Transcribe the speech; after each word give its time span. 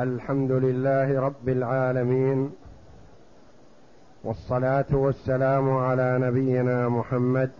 الحمد 0.00 0.52
لله 0.52 1.20
رب 1.20 1.48
العالمين 1.48 2.50
والصلاة 4.24 4.86
والسلام 4.92 5.70
على 5.70 6.18
نبينا 6.18 6.88
محمد 6.88 7.50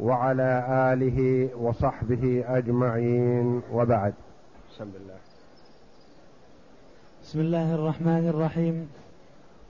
وعلى 0.00 0.64
آله 0.92 1.48
وصحبه 1.60 2.44
أجمعين 2.46 3.62
وبعد. 3.72 4.14
بسم 4.70 4.84
الله 4.84 5.18
بسم 7.22 7.40
الله 7.40 7.74
الرحمن 7.74 8.28
الرحيم. 8.28 8.88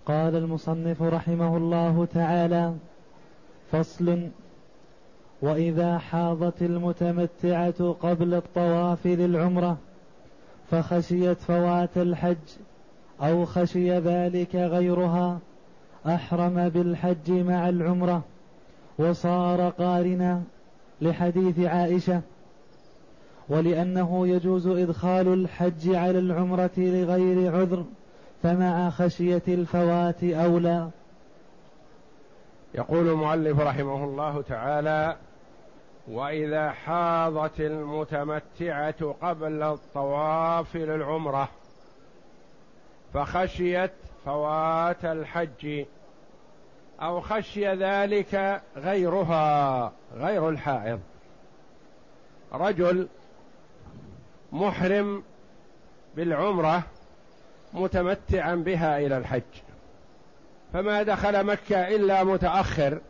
قال 0.07 0.37
المصنف 0.37 1.03
رحمه 1.03 1.57
الله 1.57 2.07
تعالى 2.15 2.75
فصل 3.73 4.29
وإذا 5.43 5.99
حاضت 5.99 6.63
المتمتعة 6.63 7.93
قبل 7.93 8.35
الطواف 8.35 9.07
للعمرة 9.07 9.77
فخشيت 10.71 11.41
فوات 11.41 11.97
الحج 11.97 12.37
أو 13.21 13.45
خشي 13.45 13.99
ذلك 13.99 14.55
غيرها 14.55 15.39
أحرم 16.07 16.69
بالحج 16.69 17.31
مع 17.31 17.69
العمرة 17.69 18.23
وصار 18.99 19.69
قارنا 19.71 20.43
لحديث 21.01 21.59
عائشة 21.59 22.21
ولأنه 23.49 24.29
يجوز 24.29 24.67
إدخال 24.67 25.29
الحج 25.29 25.95
على 25.95 26.19
العمرة 26.19 26.71
لغير 26.77 27.57
عذر 27.57 27.85
فمع 28.43 28.91
خشية 28.91 29.43
الفوات 29.49 30.25
أولى. 30.25 30.91
يقول 32.75 33.09
المؤلف 33.09 33.61
رحمه 33.61 34.05
الله 34.05 34.43
تعالى 34.43 35.17
وإذا 36.09 36.71
حاضت 36.71 37.61
المتمتعة 37.61 39.15
قبل 39.23 39.63
الطواف 39.63 40.77
للعمرة 40.77 41.49
فخشيت 43.15 43.93
فوات 44.25 45.05
الحج 45.05 45.85
أو 47.01 47.21
خشي 47.21 47.69
ذلك 47.69 48.63
غيرها 48.77 49.93
غير 50.15 50.49
الحائض. 50.49 51.01
رجل 52.53 53.09
محرم 54.53 55.23
بالعمرة 56.17 56.83
متمتعا 57.73 58.55
بها 58.55 58.99
إلى 58.99 59.17
الحج 59.19 59.43
فما 60.73 61.03
دخل 61.03 61.45
مكة 61.45 61.89
إلا 61.89 62.25
متأخر 62.25 63.01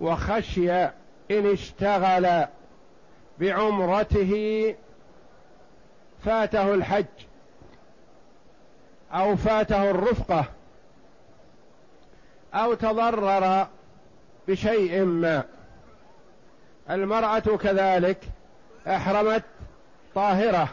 وخشي 0.00 0.88
إن 1.30 1.52
اشتغل 1.52 2.46
بعمرته 3.38 4.74
فاته 6.24 6.74
الحج 6.74 7.04
أو 9.12 9.36
فاته 9.36 9.90
الرفقة 9.90 10.44
أو 12.54 12.74
تضرر 12.74 13.66
بشيء 14.48 15.04
ما. 15.04 15.44
المرأة 16.90 17.38
كذلك 17.38 18.18
أحرمت 18.86 19.44
طاهرة 20.14 20.68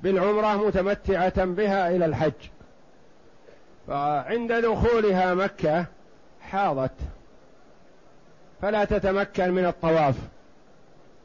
بالعمرة 0.00 0.66
متمتعة 0.66 1.44
بها 1.44 1.90
إلى 1.90 2.04
الحج. 2.04 2.48
فعند 3.86 4.52
دخولها 4.52 5.34
مكة 5.34 5.86
حاضت. 6.40 6.94
فلا 8.62 8.84
تتمكن 8.84 9.50
من 9.50 9.66
الطواف. 9.66 10.14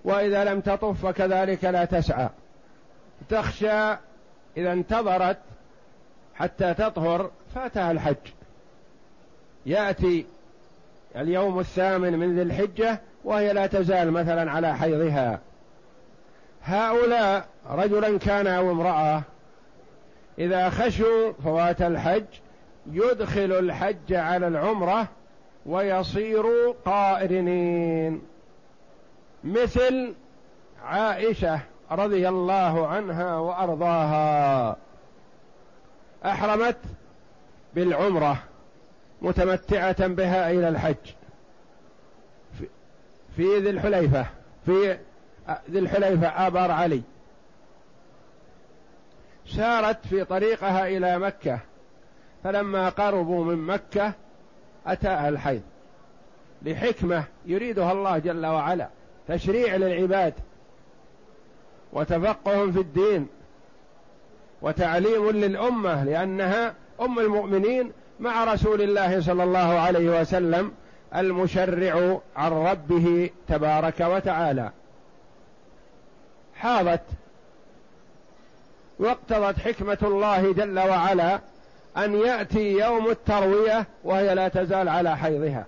وإذا 0.03 0.43
لم 0.43 0.61
تطف 0.61 1.05
فكذلك 1.05 1.63
لا 1.63 1.85
تسعى. 1.85 2.29
تخشى 3.29 3.97
إذا 4.57 4.73
انتظرت 4.73 5.37
حتى 6.35 6.73
تطهر 6.73 7.31
فاتها 7.55 7.91
الحج. 7.91 8.15
يأتي 9.65 10.25
اليوم 11.15 11.59
الثامن 11.59 12.19
من 12.19 12.35
ذي 12.35 12.41
الحجة 12.41 13.01
وهي 13.23 13.53
لا 13.53 13.67
تزال 13.67 14.11
مثلا 14.11 14.51
على 14.51 14.75
حيضها. 14.75 15.39
هؤلاء 16.63 17.47
رجلا 17.69 18.19
كان 18.19 18.47
أو 18.47 18.71
امرأة 18.71 19.21
إذا 20.39 20.69
خشوا 20.69 21.33
فوات 21.43 21.81
الحج 21.81 22.25
يدخل 22.91 23.51
الحج 23.51 24.13
على 24.13 24.47
العمرة 24.47 25.07
ويصيروا 25.65 26.73
قائرنين 26.85 28.21
مثل 29.43 30.13
عائشة 30.83 31.59
رضي 31.91 32.29
الله 32.29 32.87
عنها 32.87 33.37
وأرضاها. 33.37 34.77
أحرمت 36.25 36.77
بالعمرة 37.75 38.37
متمتعة 39.21 40.07
بها 40.07 40.51
إلى 40.51 40.69
الحج. 40.69 41.13
في 43.35 43.57
ذي 43.59 43.69
الحليفة 43.69 44.25
في 44.65 44.97
ذي 45.69 45.79
الحليفة 45.79 46.27
آبار 46.27 46.71
علي. 46.71 47.01
سارت 49.47 50.07
في 50.07 50.25
طريقها 50.25 50.87
إلى 50.87 51.19
مكة. 51.19 51.59
فلما 52.43 52.89
قربوا 52.89 53.45
من 53.45 53.57
مكة 53.57 54.13
أتاها 54.87 55.29
الحيض 55.29 55.61
لحكمة 56.61 57.23
يريدها 57.45 57.91
الله 57.91 58.17
جل 58.17 58.45
وعلا 58.45 58.89
تشريع 59.27 59.75
للعباد 59.75 60.33
وتفقه 61.93 62.71
في 62.71 62.79
الدين 62.79 63.27
وتعليم 64.61 65.29
للأمة 65.29 66.03
لأنها 66.03 66.73
أم 67.01 67.19
المؤمنين 67.19 67.91
مع 68.19 68.43
رسول 68.43 68.81
الله 68.81 69.21
صلى 69.21 69.43
الله 69.43 69.79
عليه 69.79 70.21
وسلم 70.21 70.71
المشرع 71.15 72.19
عن 72.35 72.51
ربه 72.51 73.29
تبارك 73.47 73.99
وتعالى. 73.99 74.71
حاضت 76.55 77.01
واقتضت 78.99 79.59
حكمة 79.59 79.97
الله 80.03 80.53
جل 80.53 80.79
وعلا 80.79 81.39
أن 81.97 82.13
يأتي 82.13 82.71
يوم 82.71 83.09
التروية 83.09 83.87
وهي 84.03 84.35
لا 84.35 84.47
تزال 84.47 84.89
على 84.89 85.17
حيضها. 85.17 85.65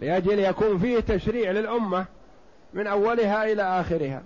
لأجل 0.00 0.38
يكون 0.38 0.78
فيه 0.78 1.00
تشريع 1.00 1.50
للأمة 1.50 2.04
من 2.74 2.86
أولها 2.86 3.52
إلى 3.52 3.62
آخرها. 3.62 4.22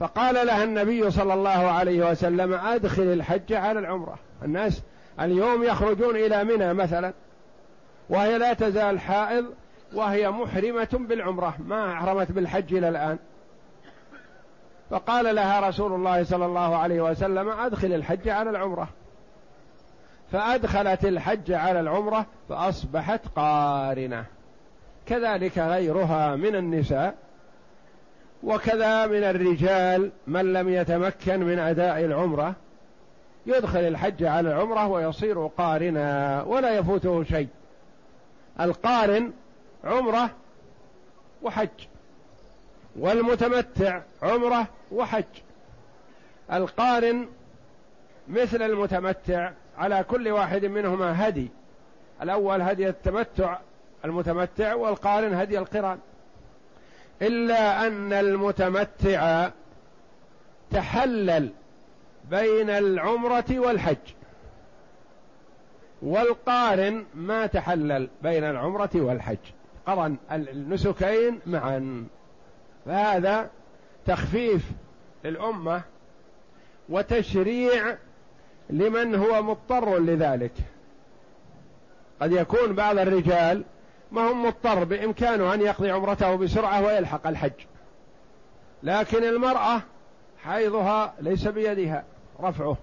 فقال 0.00 0.46
لها 0.46 0.64
النبي 0.64 1.10
صلى 1.10 1.34
الله 1.34 1.50
عليه 1.50 2.10
وسلم 2.10 2.54
أدخل 2.54 3.02
الحج 3.02 3.52
على 3.52 3.78
العمرة. 3.78 4.18
الناس 4.42 4.82
اليوم 5.20 5.62
يخرجون 5.62 6.16
إلى 6.16 6.44
منى 6.44 6.74
مثلا 6.74 7.12
وهي 8.08 8.38
لا 8.38 8.52
تزال 8.52 9.00
حائض 9.00 9.46
وهي 9.94 10.30
محرمة 10.30 10.88
بالعمرة 10.92 11.54
ما 11.58 11.92
أحرمت 11.92 12.32
بالحج 12.32 12.74
إلى 12.74 12.88
الآن. 12.88 13.18
فقال 14.90 15.34
لها 15.34 15.68
رسول 15.68 15.92
الله 15.92 16.24
صلى 16.24 16.46
الله 16.46 16.76
عليه 16.76 17.00
وسلم 17.00 17.48
أدخل 17.48 17.92
الحج 17.92 18.28
على 18.28 18.50
العمرة. 18.50 18.88
فأدخلت 20.32 21.04
الحج 21.04 21.52
على 21.52 21.80
العمرة 21.80 22.26
فأصبحت 22.48 23.20
قارنة. 23.36 24.24
كذلك 25.06 25.58
غيرها 25.58 26.36
من 26.36 26.56
النساء 26.56 27.14
وكذا 28.42 29.06
من 29.06 29.24
الرجال 29.24 30.10
من 30.26 30.52
لم 30.52 30.68
يتمكن 30.68 31.40
من 31.40 31.58
أداء 31.58 32.04
العمرة. 32.04 32.54
يدخل 33.46 33.80
الحج 33.80 34.24
على 34.24 34.50
العمرة 34.50 34.86
ويصير 34.86 35.46
قارنا 35.46 36.42
ولا 36.42 36.70
يفوته 36.78 37.24
شيء. 37.24 37.48
القارن 38.60 39.32
عمرة 39.84 40.30
وحج 41.42 41.68
والمتمتع 42.96 44.00
عمرة 44.22 44.66
وحج. 44.92 45.24
القارن 46.52 47.28
مثل 48.28 48.62
المتمتع 48.62 49.50
على 49.78 50.04
كل 50.04 50.28
واحد 50.28 50.64
منهما 50.64 51.28
هدي. 51.28 51.50
الأول 52.22 52.62
هدي 52.62 52.88
التمتع 52.88 53.58
المتمتع 54.04 54.74
والقارن 54.74 55.34
هدي 55.34 55.58
القران. 55.58 55.98
إلا 57.22 57.86
أن 57.86 58.12
المتمتع 58.12 59.50
تحلل 60.70 61.50
بين 62.30 62.70
العمرة 62.70 63.44
والحج. 63.50 63.96
والقارن 66.02 67.04
ما 67.14 67.46
تحلل 67.46 68.08
بين 68.22 68.44
العمرة 68.44 68.90
والحج. 68.94 69.36
قرن 69.86 70.16
النسكين 70.32 71.40
معا. 71.46 72.06
فهذا 72.86 73.50
تخفيف 74.06 74.70
للأمة 75.24 75.82
وتشريع 76.88 77.96
لمن 78.72 79.14
هو 79.14 79.42
مضطر 79.42 79.98
لذلك. 79.98 80.52
قد 82.22 82.32
يكون 82.32 82.72
بعض 82.72 82.98
الرجال 82.98 83.64
ما 84.12 84.30
هم 84.30 84.46
مضطر 84.46 84.84
بإمكانه 84.84 85.54
أن 85.54 85.60
يقضي 85.60 85.90
عمرته 85.90 86.34
بسرعة 86.34 86.86
ويلحق 86.86 87.26
الحج. 87.26 87.52
لكن 88.82 89.24
المرأة 89.24 89.80
حيضها 90.44 91.14
ليس 91.20 91.48
بيدها 91.48 92.04
رفعه. 92.42 92.76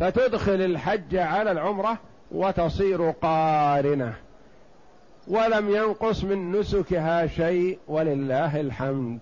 فتدخل 0.00 0.60
الحج 0.60 1.16
على 1.16 1.50
العمرة 1.50 1.98
وتصير 2.30 3.10
قارنة. 3.10 4.14
ولم 5.28 5.70
ينقص 5.70 6.24
من 6.24 6.52
نسكها 6.52 7.26
شيء 7.26 7.78
ولله 7.88 8.60
الحمد. 8.60 9.18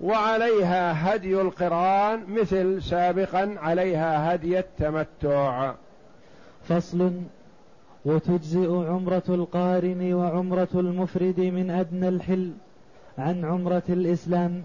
وعليها 0.00 1.14
هدي 1.14 1.40
القرآن 1.40 2.20
مثل 2.28 2.82
سابقا 2.82 3.54
عليها 3.58 4.34
هدي 4.34 4.58
التمتع. 4.58 5.74
فصل 6.64 7.12
وتجزئ 8.04 8.86
عمرة 8.86 9.22
القارن 9.28 10.12
وعمرة 10.12 10.68
المفرد 10.74 11.40
من 11.40 11.70
أدنى 11.70 12.08
الحل 12.08 12.52
عن 13.18 13.44
عمرة 13.44 13.82
الإسلام 13.88 14.62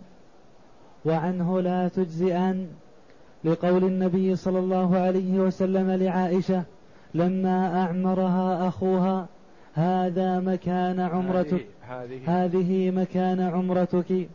وعنه 1.05 1.61
لا 1.61 1.87
تجزئان 1.87 2.67
لقول 3.43 3.83
النبي 3.83 4.35
صلى 4.35 4.59
الله 4.59 4.97
عليه 4.97 5.39
وسلم 5.39 5.91
لعائشة 5.91 6.63
لما 7.13 7.81
أعمرها 7.83 8.67
أخوها 8.67 9.27
هذا 9.73 10.39
مكان 10.39 10.99
عمرتك 10.99 11.65
هذه, 11.87 12.19
هذه, 12.25 12.45
هذه 12.45 12.91
مكان 12.91 13.39
عمرتك. 13.41 14.29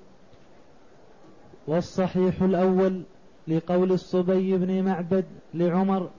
والصحيح 1.68 2.42
الأول 2.42 3.02
لقول 3.48 3.92
الصبي 3.92 4.56
بن 4.56 4.82
معبد 4.84 5.24
لعمر 5.54 6.10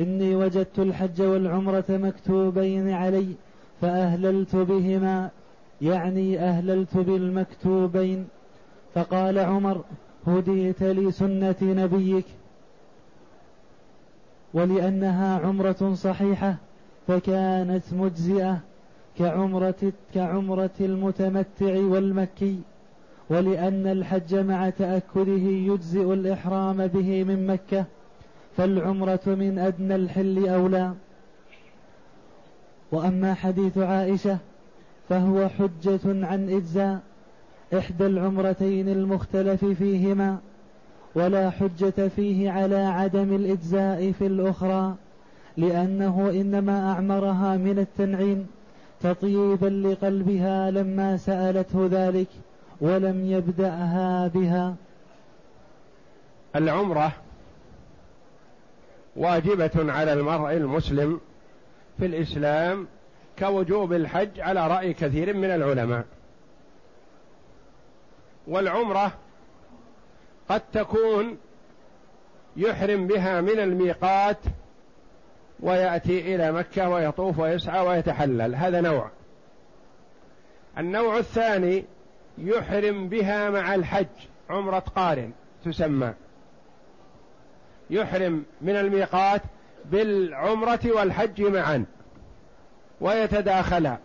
إني 0.00 0.34
وجدت 0.34 0.78
الحج 0.78 1.22
والعمرة 1.22 1.84
مكتوبين 1.88 2.90
علي 2.90 3.26
فأهللت 3.80 4.56
بهما 4.56 5.30
يعني 5.82 6.40
أهللت 6.40 6.96
بالمكتوبين. 6.96 8.26
فقال 8.94 9.38
عمر 9.38 9.84
هديت 10.26 10.82
لسنة 10.82 11.56
نبيك 11.62 12.24
ولأنها 14.54 15.38
عمرة 15.38 15.94
صحيحة 15.94 16.56
فكانت 17.08 17.84
مجزئة 17.92 18.60
كعمرة 19.18 19.92
كعمرة 20.14 20.70
المتمتع 20.80 21.74
والمكي. 21.78 22.58
ولأن 23.30 23.86
الحج 23.86 24.34
مع 24.34 24.70
تأكده 24.70 25.48
يجزئ 25.48 26.12
الإحرام 26.12 26.86
به 26.86 27.24
من 27.24 27.46
مكة 27.46 27.84
فالعمرة 28.56 29.20
من 29.26 29.58
أدنى 29.58 29.94
الحل 29.94 30.48
أولى. 30.48 30.92
وأما 32.92 33.34
حديث 33.34 33.78
عائشة 33.78 34.38
فهو 35.08 35.48
حجة 35.48 36.26
عن 36.26 36.50
إجزاء 36.50 37.00
إحدى 37.78 38.06
العمرتين 38.06 38.88
المختلف 38.88 39.64
فيهما 39.64 40.38
ولا 41.14 41.50
حجة 41.50 42.08
فيه 42.08 42.50
على 42.50 42.76
عدم 42.76 43.34
الإجزاء 43.34 44.12
في 44.12 44.26
الأخرى 44.26 44.94
لأنه 45.56 46.30
إنما 46.30 46.92
أعمرها 46.92 47.56
من 47.56 47.78
التنعيم 47.78 48.46
تطيبا 49.00 49.66
لقلبها 49.66 50.70
لما 50.70 51.16
سألته 51.16 51.88
ذلك. 51.90 52.28
ولم 52.80 53.30
يبدأها 53.30 54.28
بها. 54.28 54.74
العمرة 56.56 57.12
واجبة 59.16 59.92
على 59.92 60.12
المرء 60.12 60.52
المسلم 60.52 61.20
في 61.98 62.06
الإسلام 62.06 62.86
كوجوب 63.38 63.92
الحج 63.92 64.40
على 64.40 64.66
رأي 64.66 64.94
كثير 64.94 65.36
من 65.36 65.50
العلماء. 65.50 66.04
والعمرة 68.46 69.12
قد 70.48 70.62
تكون 70.72 71.38
يحرم 72.56 73.06
بها 73.06 73.40
من 73.40 73.58
الميقات 73.58 74.38
ويأتي 75.60 76.34
إلى 76.34 76.52
مكة 76.52 76.88
ويطوف 76.88 77.38
ويسعى 77.38 77.86
ويتحلل. 77.86 78.54
هذا 78.54 78.80
نوع. 78.80 79.10
النوع 80.78 81.18
الثاني 81.18 81.84
يحرم 82.38 83.08
بها 83.08 83.50
مع 83.50 83.74
الحج 83.74 84.06
عمرة 84.50 84.78
قارن 84.78 85.32
تسمى. 85.64 86.14
يحرم 87.90 88.44
من 88.60 88.76
الميقات 88.76 89.42
بالعمرة 89.84 90.80
والحج 90.84 91.42
معا. 91.42 91.84
ويتداخلا. 93.00 93.96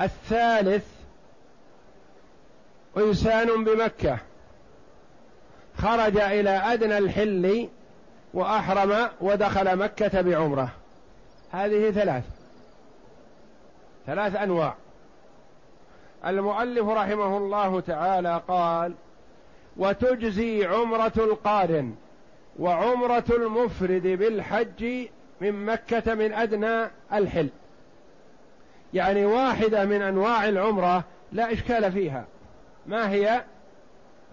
الثالث 0.00 0.86
إنسان 2.96 3.64
بمكة. 3.64 4.18
خرج 5.78 6.16
إلى 6.16 6.50
أدنى 6.50 6.98
الحل 6.98 7.68
وأحرم 8.34 9.08
ودخل 9.20 9.76
مكة 9.76 10.20
بعمرة. 10.20 10.70
هذه 11.50 11.90
ثلاث. 11.90 12.24
ثلاث 14.06 14.36
أنواع. 14.36 14.74
المؤلف 16.26 16.88
رحمه 16.88 17.36
الله 17.36 17.80
تعالى 17.80 18.42
قال 18.48 18.94
وتجزي 19.76 20.66
عمرة 20.66 21.12
القارن 21.16 21.94
وعمرة 22.58 23.24
المفرد 23.30 24.02
بالحج 24.02 25.08
من 25.40 25.64
مكة 25.66 26.14
من 26.14 26.32
أدنى 26.32 26.90
الحل. 27.12 27.48
يعني 28.94 29.24
واحدة 29.24 29.84
من 29.84 30.02
أنواع 30.02 30.48
العمرة 30.48 31.04
لا 31.32 31.52
إشكال 31.52 31.92
فيها. 31.92 32.24
ما 32.86 33.10
هي؟ 33.10 33.44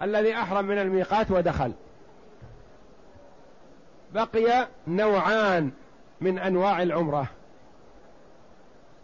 الذي 0.01 0.33
أحرم 0.33 0.65
من 0.65 0.77
الميقات 0.77 1.31
ودخل. 1.31 1.71
بقي 4.13 4.67
نوعان 4.87 5.71
من 6.21 6.39
أنواع 6.39 6.81
العمرة. 6.81 7.27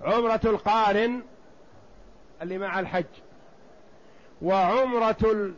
عمرة 0.01 0.41
القارن 0.45 1.21
اللي 2.43 2.57
مع 2.57 2.79
الحج. 2.79 3.05
وعمرة 4.41 5.51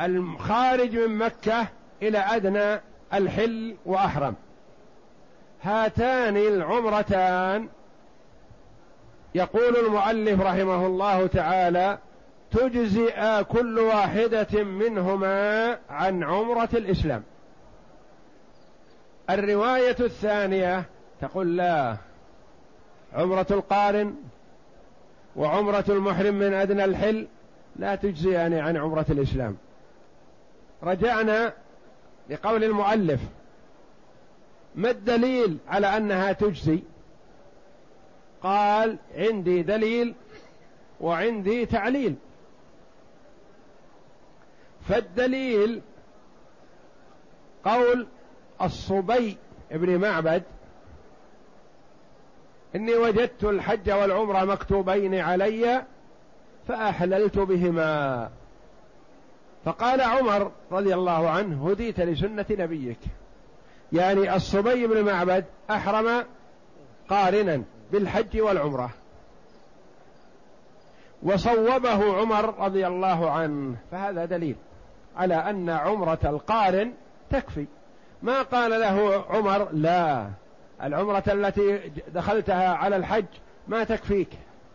الخارج 0.00 0.96
من 0.96 1.18
مكة 1.18 1.66
إلى 2.02 2.18
أدنى 2.18 2.80
الحل 3.14 3.76
وأحرم. 3.86 4.34
هاتان 5.62 6.36
العمرتان 6.36 7.68
يقول 9.34 9.76
المؤلف 9.76 10.40
رحمه 10.40 10.86
الله 10.86 11.26
تعالى 11.26 11.98
تجزئ 12.50 13.44
كل 13.44 13.78
واحدة 13.78 14.64
منهما 14.64 15.78
عن 15.90 16.24
عمرة 16.24 16.68
الإسلام. 16.74 17.22
الرواية 19.30 19.96
الثانية 20.00 20.84
تقول 21.20 21.56
لا 21.56 21.96
عمرة 23.14 23.46
القارن 23.50 24.14
وعمرة 25.36 25.84
المحرم 25.88 26.34
من 26.34 26.54
أدنى 26.54 26.84
الحل 26.84 27.26
لا 27.76 27.94
تجزيان 27.94 28.54
عن 28.54 28.76
عمرة 28.76 29.06
الإسلام. 29.10 29.56
رجعنا 30.82 31.52
لقول 32.30 32.64
المؤلف 32.64 33.20
ما 34.74 34.90
الدليل 34.90 35.58
على 35.68 35.96
أنها 35.96 36.32
تجزي؟ 36.32 36.82
قال 38.42 38.98
عندي 39.14 39.62
دليل 39.62 40.14
وعندي 41.00 41.66
تعليل. 41.66 42.14
فالدليل 44.88 45.82
قول 47.64 48.06
الصبي 48.62 49.36
ابن 49.72 49.98
معبد 49.98 50.42
إني 52.74 52.94
وجدت 52.94 53.44
الحج 53.44 53.90
والعمرة 53.90 54.44
مكتوبين 54.44 55.14
علي 55.14 55.82
فأحللت 56.68 57.38
بهما. 57.38 58.30
فقال 59.64 60.00
عمر 60.00 60.52
رضي 60.72 60.94
الله 60.94 61.30
عنه 61.30 61.70
هديت 61.70 62.00
لسنة 62.00 62.46
نبيك. 62.50 62.98
يعني 63.92 64.36
الصبي 64.36 64.86
بن 64.86 65.04
معبد 65.04 65.44
أحرم 65.70 66.24
قارنا 67.08 67.62
بالحج 67.92 68.40
والعمرة. 68.40 68.90
وصوبه 71.22 72.20
عمر 72.20 72.58
رضي 72.58 72.86
الله 72.86 73.30
عنه. 73.30 73.76
فهذا 73.90 74.24
دليل 74.24 74.56
على 75.16 75.34
أن 75.34 75.70
عمرة 75.70 76.18
القارن 76.24 76.92
تكفي. 77.30 77.66
ما 78.22 78.42
قال 78.42 78.70
له 78.70 79.24
عمر 79.30 79.68
لا 79.72 80.30
العمرة 80.82 81.24
التي 81.26 81.92
دخلتها 82.14 82.68
على 82.74 82.96
الحج 82.96 83.24
ما 83.68 83.84
تكفيك. 83.84 84.28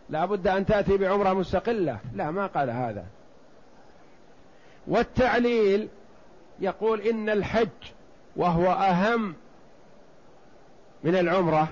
لا 0.09 0.25
بد 0.25 0.47
أن 0.47 0.65
تأتي 0.65 0.97
بعمرة 0.97 1.33
مستقلة. 1.33 1.99
لا 2.15 2.31
ما 2.31 2.47
قال 2.47 2.69
هذا. 2.69 3.05
والتعليل 4.87 5.87
يقول 6.59 7.01
إن 7.01 7.29
الحج 7.29 7.67
وهو 8.35 8.71
أهم 8.71 9.35
من 11.03 11.15
العمرة 11.15 11.67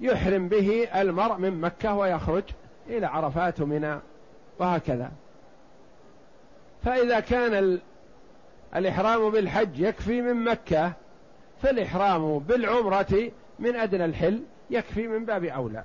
يحرم 0.00 0.48
به 0.48 0.88
المرء 1.00 1.36
من 1.36 1.60
مكة 1.60 1.94
ويخرج 1.94 2.44
إلى 2.88 3.06
عرفات 3.06 3.60
منى 3.60 3.98
وهكذا. 4.58 5.10
فإذا 6.84 7.20
كان 7.20 7.80
الإحرام 8.76 9.30
بالحج 9.30 9.80
يكفي 9.80 10.22
من 10.22 10.44
مكة 10.44 10.92
فالإحرام 11.62 12.38
بالعمرة 12.38 13.30
من 13.58 13.76
أدنى 13.76 14.04
الحل 14.04 14.42
يكفي 14.70 15.08
من 15.08 15.24
باب 15.24 15.44
أولى. 15.44 15.84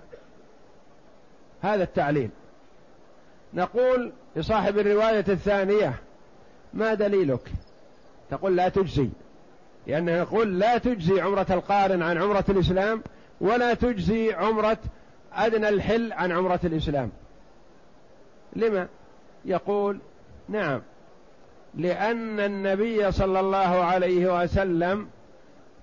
هذا 1.62 1.84
التعليل. 1.84 2.30
نقول 3.54 4.12
لصاحب 4.36 4.78
الرواية 4.78 5.26
الثانية 5.28 5.94
ما 6.74 6.94
دليلك؟ 6.94 7.52
تقول 8.30 8.56
لا 8.56 8.70
تجزي. 8.70 9.10
لأنه 9.88 10.12
يقول 10.12 10.60
لا 10.60 10.78
تجزي 10.78 11.22
عمرة 11.22 11.46
القارن 11.50 12.02
عن 12.02 12.18
عمرة 12.18 12.46
الإسلام 12.50 13.04
ولا 13.42 13.74
تجزي 13.74 14.34
عمرة 14.34 14.78
أدنى 15.34 15.70
الحل 15.70 16.14
عن 16.14 16.32
عمرة 16.32 16.60
الإسلام. 16.64 17.12
لما؟ 18.56 18.88
يقول 19.46 20.00
نعم. 20.50 20.82
لأن 21.76 22.40
النبي 22.40 23.12
صلى 23.12 23.40
الله 23.40 23.84
عليه 23.84 24.44
وسلم 24.44 25.08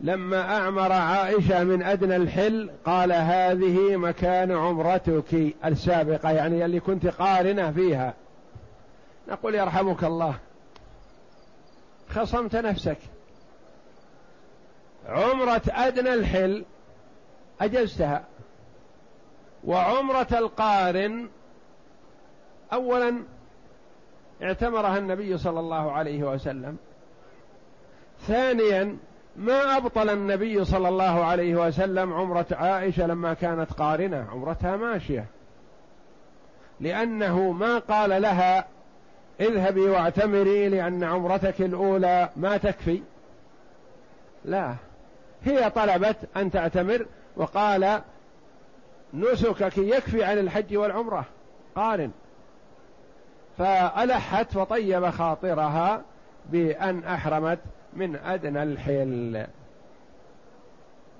لما 0.00 0.56
أعمر 0.56 0.92
عائشة 0.92 1.64
من 1.64 1.82
أدنى 1.82 2.16
الحل 2.16 2.70
قال 2.84 3.12
هذه 3.12 3.96
مكان 3.96 4.52
عمرتك 4.52 5.54
السابقة 5.64 6.30
يعني 6.30 6.64
اللي 6.64 6.80
كنت 6.80 7.06
قارنة 7.06 7.72
فيها. 7.72 8.14
نقول 9.28 9.54
يرحمك 9.54 10.04
الله. 10.04 10.34
خصمت 12.10 12.56
نفسك. 12.56 12.98
عمرة 15.08 15.62
أدنى 15.68 16.14
الحل 16.14 16.64
أجزتها. 17.60 18.24
وعمرة 19.64 20.28
القارن 20.32 21.28
أولا 22.72 23.22
اعتمرها 24.42 24.98
النبي 24.98 25.38
صلى 25.38 25.60
الله 25.60 25.92
عليه 25.92 26.22
وسلم. 26.22 26.76
ثانيا 28.26 28.96
ما 29.40 29.76
أبطل 29.76 30.10
النبي 30.10 30.64
صلى 30.64 30.88
الله 30.88 31.24
عليه 31.24 31.54
وسلم 31.54 32.12
عمرة 32.12 32.46
عائشة 32.50 33.06
لما 33.06 33.34
كانت 33.34 33.72
قارنة. 33.72 34.26
عمرتها 34.32 34.76
ماشية. 34.76 35.24
لأنه 36.80 37.52
ما 37.52 37.78
قال 37.78 38.22
لها 38.22 38.66
اذهبي 39.40 39.80
واعتمري 39.80 40.68
لأن 40.68 41.04
عمرتك 41.04 41.60
الأولى 41.60 42.28
ما 42.36 42.56
تكفي. 42.56 43.02
لا. 44.44 44.74
هي 45.44 45.70
طلبت 45.70 46.16
أن 46.36 46.50
تعتمر 46.50 47.06
وقال 47.36 48.00
نسكك 49.14 49.78
يكفي 49.78 50.24
عن 50.24 50.38
الحج 50.38 50.76
والعمرة. 50.76 51.24
قارن. 51.76 52.10
فألحت 53.58 54.56
وطيب 54.56 55.10
خاطرها 55.10 56.02
بأن 56.46 57.04
أحرمت 57.04 57.58
من 57.96 58.16
أدنى 58.16 58.62
الحل. 58.62 59.46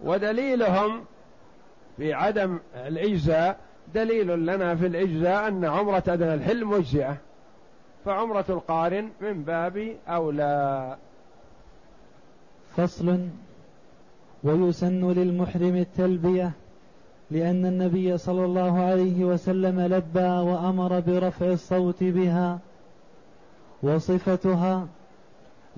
ودليلهم 0.05 1.05
في 1.97 2.13
عدم 2.15 2.59
الإجزاء 2.75 3.59
دليل 3.95 4.47
لنا 4.47 4.77
في 4.77 4.87
الإجزاء 4.87 5.49
أن 5.49 5.65
عمرة 5.65 6.03
أدنى 6.09 6.35
الحل 6.35 6.65
مجزئة. 6.65 7.17
فعمرة 8.05 8.45
القارن 8.49 9.11
من 9.21 9.43
باب 9.43 9.97
أولى. 10.09 10.97
فصل. 12.77 13.19
ويسن 14.45 15.11
للمحرم 15.13 15.77
التلبية 15.77 16.53
لأن 17.31 17.67
النبي 17.67 18.19
صلى 18.19 18.45
الله 18.45 18.81
عليه 18.81 19.25
وسلم 19.25 19.81
لبى 19.81 20.29
وأمر 20.29 21.01
برفع 21.01 21.47
الصوت 21.47 22.05
بها 22.05 22.59
وصفتها 23.83 24.89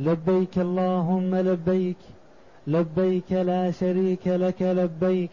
لبيك 0.06 0.58
اللهم 0.58 1.30
لبيك 1.34 2.02
لبيك 2.66 3.30
لا 3.32 3.70
شريك 3.70 4.26
لك 4.44 4.62
لبيك. 4.62 5.30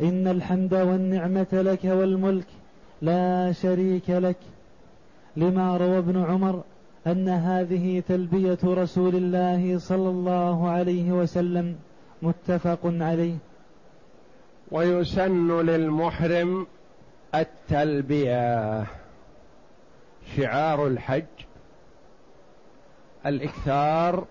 إن 0.00 0.24
الحمد 0.36 0.74
والنعمة 0.74 1.52
لك 1.52 1.84
والملك 1.84 2.46
لا 3.02 3.52
شريك 3.52 4.10
لك. 4.10 4.36
لما 5.36 5.76
روى 5.76 5.98
ابن 5.98 6.16
عمر 6.22 6.62
أن 7.06 7.28
هذه 7.28 8.02
تلبية 8.08 8.58
رسول 8.64 9.14
الله 9.16 9.78
صلى 9.78 10.08
الله 10.08 10.68
عليه 10.68 11.12
وسلم 11.12 11.76
متفق 12.22 12.78
عليه. 12.84 13.36
ويسن 14.70 15.60
للمحرم 15.60 16.66
التلبية 17.34 18.84
شعار 20.36 20.86
الحج 20.86 21.34
الإكثار 23.26 24.26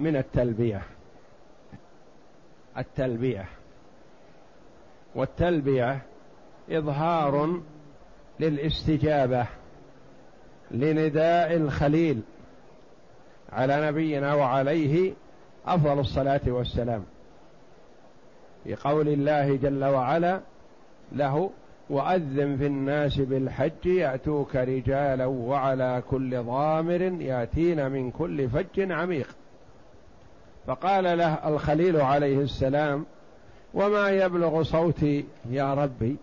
من 0.00 0.16
التلبية. 0.16 0.82
التلبية. 2.78 3.44
والتلبية 5.14 6.02
إظهار 6.70 7.60
للاستجابة 8.40 9.46
لنداء 10.70 11.56
الخليل 11.56 12.20
على 13.52 13.86
نبينا 13.86 14.34
وعليه 14.34 15.12
أفضل 15.66 15.98
الصلاة 16.00 16.40
والسلام. 16.46 17.04
في 18.64 18.74
قول 18.74 19.08
الله 19.08 19.56
جل 19.56 19.84
وعلا 19.84 20.40
له 21.12 21.50
وأذن 21.90 22.56
في 22.56 22.66
الناس 22.66 23.16
بالحج 23.16 23.86
يأتوك 23.86 24.56
رجالا 24.56 25.26
وعلى 25.26 26.02
كل 26.10 26.42
ضامر 26.42 27.00
يأتين 27.02 27.90
من 27.90 28.10
كل 28.10 28.48
فج 28.48 28.92
عميق. 28.92 29.28
فقال 30.66 31.18
له 31.18 31.48
الخليل 31.48 32.00
عليه 32.00 32.38
السلام 32.38 33.06
وما 33.74 34.10
يبلغ 34.10 34.62
صوتي 34.62 35.24
يا 35.50 35.74
ربي؟ 35.74 36.16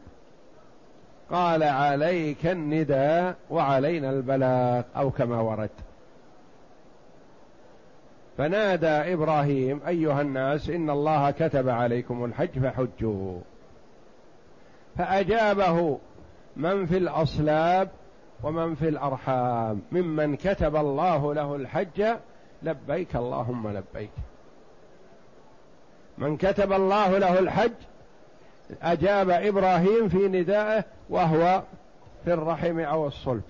قال 1.32 1.63
عليك 1.63 2.46
النداء 2.46 3.36
وعلينا 3.50 4.10
البلاغ 4.10 4.84
أو 4.96 5.12
كما 5.12 5.41
ورد. 5.41 5.70
فنادى 8.38 9.13
إبراهيم 9.13 9.82
أيها 9.88 10.22
الناس 10.22 10.70
إن 10.70 10.89
الله 10.89 11.32
كتب 11.32 11.70
عليكم 11.70 12.25
الحج 12.25 12.60
فحجوا 12.60 13.39
فأجابه 15.01 16.00
من 16.55 16.86
في 16.86 16.98
الأصلاب 16.98 17.89
ومن 18.43 18.75
في 18.75 18.89
الأرحام. 18.89 19.81
ممن 19.91 20.36
كتب 20.36 20.75
الله 20.75 21.34
له 21.34 21.55
الحج 21.55 22.05
لبيك 22.63 23.15
اللهم 23.15 23.67
لبيك. 23.67 24.12
من 26.17 26.38
كتب 26.38 26.74
الله 26.74 27.17
له 27.17 27.39
الحج 27.39 27.72
أجاب 28.81 29.29
إبراهيم 29.29 30.10
في 30.10 30.27
ندائه 30.27 30.84
وهو 31.10 31.63
في 32.25 32.34
الرحم 32.34 32.79
أو 32.79 33.08
الصلب. 33.08 33.43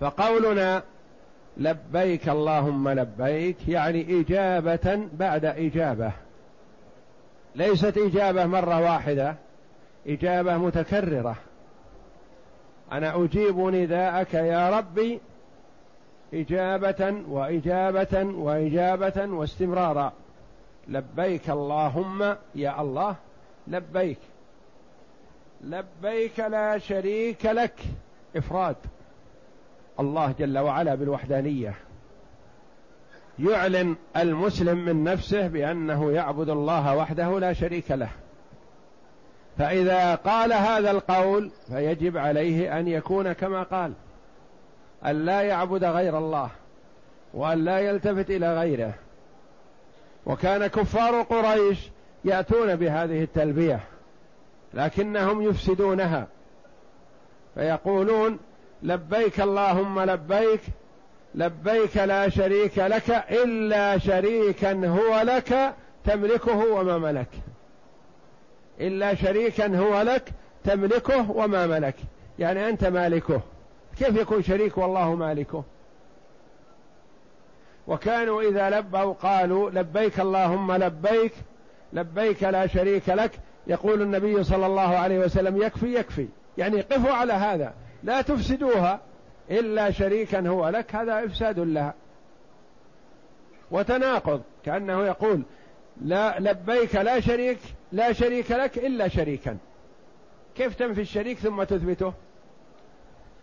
فقولنا 0.00 0.82
لبيك 1.56 2.28
اللهم 2.28 2.88
لبيك 2.88 3.68
يعني 3.68 4.20
إجابة 4.20 5.08
بعد 5.12 5.44
إجابة. 5.44 6.12
ليست 7.54 7.98
إجابة 7.98 8.46
مرة 8.46 8.80
واحدة 8.80 9.36
إجابة 10.06 10.56
متكررة. 10.56 11.36
أنا 12.92 13.24
أجيب 13.24 13.58
نداءك 13.58 14.34
يا 14.34 14.78
ربي 14.78 15.20
إجابة 16.34 17.22
وإجابة 17.28 18.24
وإجابة 18.24 19.26
واستمرارا. 19.26 20.12
لبيك 20.88 21.50
اللهم 21.50 22.36
يا 22.54 22.80
الله 22.80 23.16
لبيك. 23.66 24.18
لبيك 25.60 26.40
لا 26.40 26.78
شريك 26.78 27.46
لك. 27.46 27.80
إفراد. 28.36 28.76
الله 30.00 30.34
جل 30.38 30.58
وعلا 30.58 30.94
بالوحدانية. 30.94 31.74
يعلن 33.40 33.96
المسلم 34.16 34.84
من 34.84 35.04
نفسه 35.04 35.46
بأنه 35.46 36.12
يعبد 36.12 36.48
الله 36.48 36.96
وحده 36.96 37.38
لا 37.38 37.52
شريك 37.52 37.90
له. 37.90 38.08
فإذا 39.58 40.14
قال 40.14 40.52
هذا 40.52 40.90
القول 40.90 41.50
فيجب 41.68 42.16
عليه 42.16 42.78
أن 42.78 42.88
يكون 42.88 43.32
كما 43.32 43.62
قال 43.62 43.92
أن 45.06 45.24
لا 45.24 45.42
يعبد 45.42 45.84
غير 45.84 46.18
الله 46.18 46.50
وأن 47.34 47.64
لا 47.64 47.78
يلتفت 47.78 48.30
إلى 48.30 48.58
غيره. 48.58 48.94
وكان 50.26 50.66
كفار 50.66 51.22
قريش 51.22 51.90
يأتون 52.24 52.76
بهذه 52.76 53.22
التلبية 53.22 53.80
لكنهم 54.74 55.42
يفسدونها 55.42 56.26
فيقولون 57.54 58.38
لبيك 58.82 59.40
اللهم 59.40 60.00
لبيك 60.00 60.60
لبيك 61.34 61.96
لا 61.96 62.28
شريك 62.28 62.78
لك 62.78 63.10
إلا 63.30 63.98
شريكا 63.98 64.88
هو 64.88 65.20
لك 65.20 65.74
تملكه 66.04 66.72
وما 66.72 66.98
ملك. 66.98 67.28
إلا 68.80 69.14
شريكا 69.14 69.78
هو 69.78 70.02
لك 70.02 70.32
تملكه 70.64 71.30
وما 71.30 71.66
ملك. 71.66 71.94
يعني 72.38 72.68
أنت 72.68 72.84
مالكه. 72.84 73.40
كيف 73.98 74.16
يكون 74.16 74.42
شريك 74.42 74.78
والله 74.78 75.14
مالكه؟ 75.14 75.64
وكانوا 77.86 78.42
إذا 78.42 78.70
لبوا 78.70 79.12
قالوا 79.12 79.70
لبيك 79.70 80.20
اللهم 80.20 80.72
لبيك 80.72 81.32
لبيك 81.92 82.42
لا 82.42 82.66
شريك 82.66 83.08
لك. 83.08 83.30
يقول 83.66 84.02
النبي 84.02 84.44
صلى 84.44 84.66
الله 84.66 84.96
عليه 84.96 85.18
وسلم 85.18 85.62
يكفي 85.62 85.94
يكفي. 85.94 86.28
يعني 86.58 86.80
قفوا 86.80 87.12
على 87.12 87.32
هذا. 87.32 87.74
لا 88.02 88.22
تفسدوها. 88.22 89.00
إلا 89.50 89.90
شريكا 89.90 90.48
هو 90.48 90.68
لك 90.68 90.94
هذا 90.94 91.24
إفساد 91.24 91.58
لها. 91.58 91.94
وتناقض 93.70 94.42
كأنه 94.64 95.04
يقول 95.06 95.42
لا 96.02 96.40
لبيك 96.40 96.94
لا 96.94 97.20
شريك 97.20 97.58
لا 97.92 98.12
شريك 98.12 98.50
لك 98.50 98.78
إلا 98.78 99.08
شريكا. 99.08 99.56
كيف 100.54 100.74
تنفي 100.74 101.00
الشريك 101.00 101.38
ثم 101.38 101.62
تثبته؟ 101.62 102.12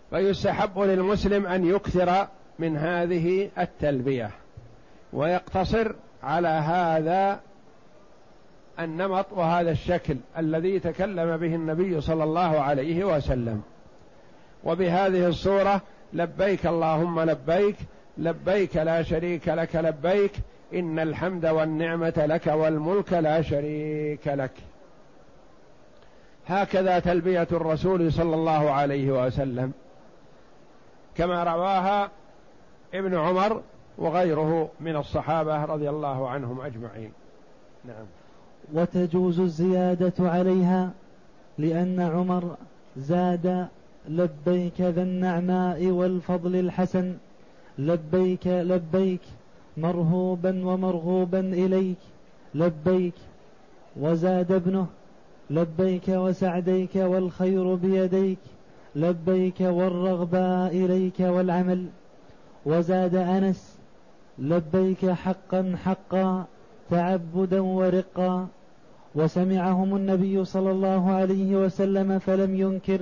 فيستحب 0.09 0.79
للمسلم 0.79 1.45
أن 1.45 1.65
يكثر 1.65 2.27
من 2.59 2.77
هذه 2.77 3.49
التلبية. 3.57 4.31
ويقتصر 5.13 5.95
على 6.23 6.47
هذا 6.47 7.39
النمط 8.79 9.25
وهذا 9.31 9.71
الشكل 9.71 10.17
الذي 10.37 10.79
تكلم 10.79 11.37
به 11.37 11.55
النبي 11.55 12.01
صلى 12.01 12.23
الله 12.23 12.59
عليه 12.59 13.03
وسلم. 13.03 13.61
وبهذه 14.63 15.27
الصورة 15.27 15.81
لبيك 16.13 16.65
اللهم 16.65 17.19
لبيك 17.19 17.75
لبيك 18.17 18.75
لا 18.75 19.03
شريك 19.03 19.47
لك 19.47 19.75
لبيك 19.75 20.31
إن 20.73 20.99
الحمد 20.99 21.45
والنعمة 21.45 22.25
لك 22.27 22.47
والملك 22.47 23.13
لا 23.13 23.41
شريك 23.41 24.27
لك. 24.27 24.51
هكذا 26.47 26.99
تلبية 26.99 27.47
الرسول 27.51 28.13
صلى 28.13 28.35
الله 28.35 28.71
عليه 28.71 29.25
وسلم. 29.25 29.71
كما 31.15 31.43
رواها 31.43 32.09
ابن 32.93 33.15
عمر 33.15 33.61
وغيره 33.97 34.69
من 34.79 34.95
الصحابة 34.95 35.65
رضي 35.65 35.89
الله 35.89 36.29
عنهم 36.29 36.61
أجمعين. 36.61 37.11
نعم. 37.85 38.05
وتجوز 38.73 39.39
الزيادة 39.39 40.29
عليها 40.29 40.91
لأن 41.57 41.99
عمر 41.99 42.55
زاد 42.97 43.67
لبيك 44.07 44.81
ذا 44.81 45.03
النعماء 45.03 45.85
والفضل 45.85 46.55
الحسن. 46.55 47.13
لبيك 47.79 48.47
لبيك 48.47 49.21
مرهوبا 49.77 50.65
ومرغوبا 50.65 51.39
إليك. 51.39 51.97
لبيك 52.55 53.13
وزاد 53.99 54.51
ابنه. 54.51 54.87
لبيك 55.49 56.07
وسعديك 56.09 56.95
والخير 56.95 57.75
بيديك. 57.75 58.37
لبيك 58.95 59.61
والرغباء 59.61 60.71
إليك 60.71 61.19
والعمل. 61.19 61.85
وزاد 62.65 63.15
أنس. 63.15 63.77
لبيك 64.39 65.09
حقا 65.09 65.75
حقا 65.83 66.45
تعبدا 66.89 67.59
ورقا. 67.59 68.47
وسمعهم 69.15 69.95
النبي 69.95 70.45
صلى 70.45 70.71
الله 70.71 71.11
عليه 71.11 71.55
وسلم 71.55 72.19
فلم 72.19 72.55
ينكر. 72.55 73.01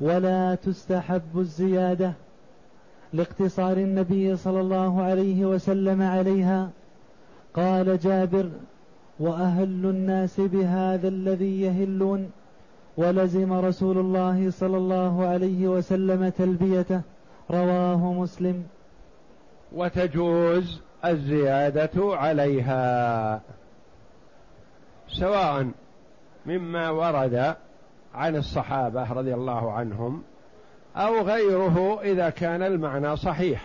ولا 0.00 0.54
تستحب 0.54 1.38
الزيادة 1.38 2.12
لاقتصار 3.12 3.76
النبي 3.76 4.36
صلى 4.36 4.60
الله 4.60 5.02
عليه 5.02 5.44
وسلم 5.46 6.02
عليها. 6.02 6.70
قال 7.54 7.98
جابر 7.98 8.50
وأهل 9.20 9.86
الناس 9.86 10.40
بهذا 10.40 11.08
الذي 11.08 11.60
يهلون 11.60 12.30
ولزم 12.96 13.52
رسول 13.52 13.98
الله 13.98 14.50
صلى 14.50 14.76
الله 14.76 15.26
عليه 15.26 15.68
وسلم 15.68 16.28
تلبيته. 16.28 17.00
رواه 17.50 18.12
مسلم. 18.12 18.64
وتجوز 19.72 20.80
الزيادة 21.04 22.16
عليها 22.16 23.40
سواء 25.08 25.70
مما 26.46 26.90
ورد 26.90 27.56
عن 28.14 28.36
الصحابة 28.36 29.12
رضي 29.12 29.34
الله 29.34 29.72
عنهم 29.72 30.22
أو 30.96 31.20
غيره 31.20 32.00
إذا 32.02 32.30
كان 32.30 32.62
المعنى 32.62 33.16
صحيح. 33.16 33.62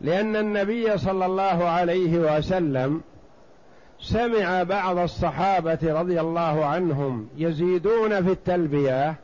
لأن 0.00 0.36
النبي 0.36 0.98
صلى 0.98 1.26
الله 1.26 1.64
عليه 1.64 2.18
وسلم 2.18 3.00
سمع 4.00 4.62
بعض 4.62 4.98
الصحابة 4.98 5.78
رضي 5.82 6.20
الله 6.20 6.64
عنهم 6.64 7.28
يزيدون 7.36 8.24
في 8.24 8.30
التلبية 8.30 9.14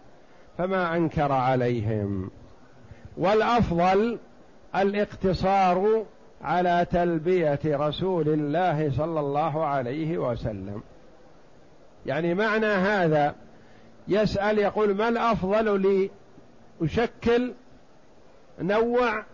فما 0.59 0.97
أنكر 0.97 1.33
عليهم. 1.33 2.31
والأفضل 3.17 4.19
الاقتصار 4.77 6.05
على 6.43 6.87
تلبية 6.91 7.61
رسول 7.65 8.29
الله 8.29 8.91
صلى 8.97 9.21
الله 9.21 9.65
عليه 9.65 10.19
وسلم. 10.19 10.83
يعني 12.07 12.35
معنى 12.35 12.67
هذا 12.67 13.35
يسأل 14.09 14.59
يقول 14.59 14.95
ما 14.95 15.09
الأفضل 15.09 15.81
لي؟ 15.81 16.11
أشكل 16.83 17.53
نوع 18.61 19.25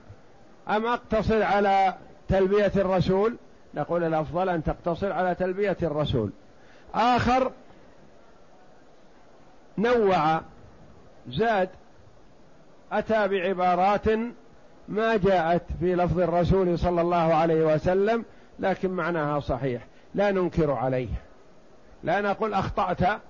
أم 0.69 0.87
أقتصر 0.87 1.43
على 1.43 1.95
تلبية 2.29 2.73
الرسول؟ 2.77 3.37
نقول 3.75 4.05
الأفضل 4.05 4.49
أن 4.49 4.65
تقتصر 4.65 5.13
على 5.13 5.35
تلبية 5.35 5.77
الرسول. 5.83 6.31
آخر 6.95 7.53
نوع 9.79 10.41
زاد 11.29 11.69
أتى 12.93 13.29
بعبارات 13.29 14.09
ما 14.89 15.17
جاءت 15.17 15.63
في 15.81 15.95
لفظ 15.95 16.21
الرسول 16.21 16.79
صلى 16.79 17.01
الله 17.01 17.35
عليه 17.35 17.75
وسلم 17.75 18.25
لكن 18.59 18.91
معناها 18.91 19.41
صحيح 19.41 19.87
لا 20.15 20.31
ننكر 20.31 20.71
عليه 20.71 21.09
لا 22.03 22.21
نقول 22.21 22.55
أخطأت 22.55 23.21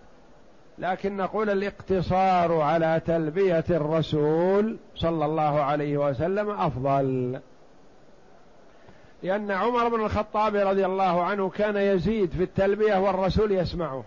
لكن 0.78 1.16
نقول 1.16 1.50
الاقتصار 1.50 2.60
على 2.60 3.00
تلبية 3.06 3.64
الرسول 3.70 4.76
صلى 4.94 5.24
الله 5.24 5.60
عليه 5.60 5.96
وسلم 5.96 6.50
أفضل. 6.50 7.40
لأن 9.22 9.50
عمر 9.50 9.88
بن 9.88 10.00
الخطاب 10.04 10.56
رضي 10.56 10.86
الله 10.86 11.22
عنه 11.22 11.50
كان 11.50 11.76
يزيد 11.76 12.30
في 12.30 12.42
التلبية 12.42 12.96
والرسول 12.96 13.52
يسمعه. 13.52 14.04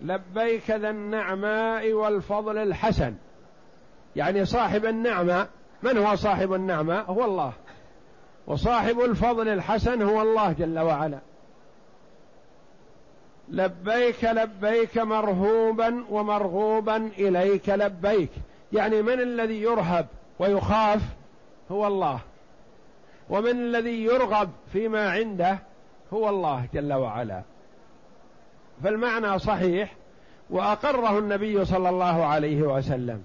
لبيك 0.00 0.70
ذا 0.70 0.90
النعماء 0.90 1.92
والفضل 1.92 2.58
الحسن. 2.58 3.14
يعني 4.16 4.44
صاحب 4.44 4.86
النعمة 4.86 5.48
من 5.82 5.98
هو 5.98 6.16
صاحب 6.16 6.52
النعمة؟ 6.52 7.00
هو 7.00 7.24
الله. 7.24 7.52
وصاحب 8.46 9.00
الفضل 9.00 9.48
الحسن 9.48 10.02
هو 10.02 10.22
الله 10.22 10.52
جل 10.52 10.78
وعلا. 10.78 11.18
لبيك 13.48 14.24
لبيك 14.24 14.98
مرهوبا 14.98 16.04
ومرغوبا 16.10 16.96
إليك 16.96 17.68
لبيك. 17.68 18.30
يعني 18.72 19.02
من 19.02 19.20
الذي 19.20 19.62
يرهب 19.62 20.06
ويخاف 20.38 21.02
هو 21.70 21.86
الله. 21.86 22.20
ومن 23.30 23.50
الذي 23.50 24.04
يرغب 24.04 24.50
فيما 24.72 25.10
عنده 25.10 25.58
هو 26.12 26.28
الله 26.28 26.66
جل 26.74 26.92
وعلا. 26.92 27.42
فالمعنى 28.84 29.38
صحيح 29.38 29.94
وأقره 30.50 31.18
النبي 31.18 31.64
صلى 31.64 31.88
الله 31.88 32.24
عليه 32.24 32.62
وسلم. 32.62 33.24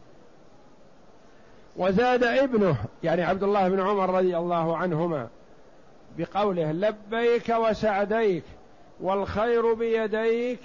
وزاد 1.78 2.24
ابنه 2.24 2.76
يعني 3.04 3.24
عبد 3.24 3.44
الله 3.44 3.70
بن 3.70 3.80
عمر 3.80 4.10
رضي 4.10 4.38
الله 4.38 4.78
عنهما 4.78 5.28
بقوله 6.18 6.72
لبيك 6.72 7.50
وسعديك. 7.50 8.44
والخير 9.02 9.74
بيديك 9.74 10.60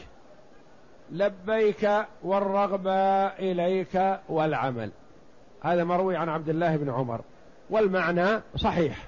لبيك 1.13 1.91
والرغبة 2.23 3.27
إليك 3.27 4.19
والعمل. 4.29 4.91
هذا 5.63 5.85
مروي 5.85 6.17
عن 6.17 6.29
عبد 6.29 6.49
الله 6.49 6.77
بن 6.77 6.91
عمر. 6.91 7.21
والمعنى 7.71 8.41
صحيح. 8.57 8.99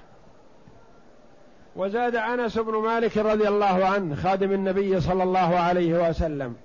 وزاد 1.75 2.15
أنس 2.15 2.57
بن 2.57 2.73
مالك 2.73 3.17
رضي 3.17 3.47
الله 3.47 3.85
عنه 3.85 4.15
خادم 4.15 4.51
النبي 4.51 4.99
صلى 5.01 5.23
الله 5.23 5.59
عليه 5.59 6.09
وسلم 6.09 6.55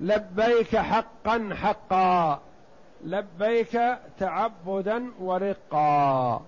لبيك 0.00 0.76
حقا 0.76 1.50
حقا 1.54 2.40
لبيك 3.04 3.80
تعبدا 4.18 5.04
ورقا. 5.20 6.42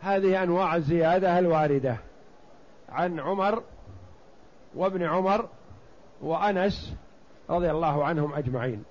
هذه 0.00 0.42
أنواع 0.42 0.76
الزيادة 0.76 1.38
الواردة. 1.38 1.96
عن 2.88 3.20
عمر 3.20 3.62
وابن 4.74 5.02
عمر 5.02 5.48
وأنس 6.22 6.94
رضي 7.50 7.70
الله 7.70 8.04
عنهم 8.04 8.34
أجمعين. 8.34 8.84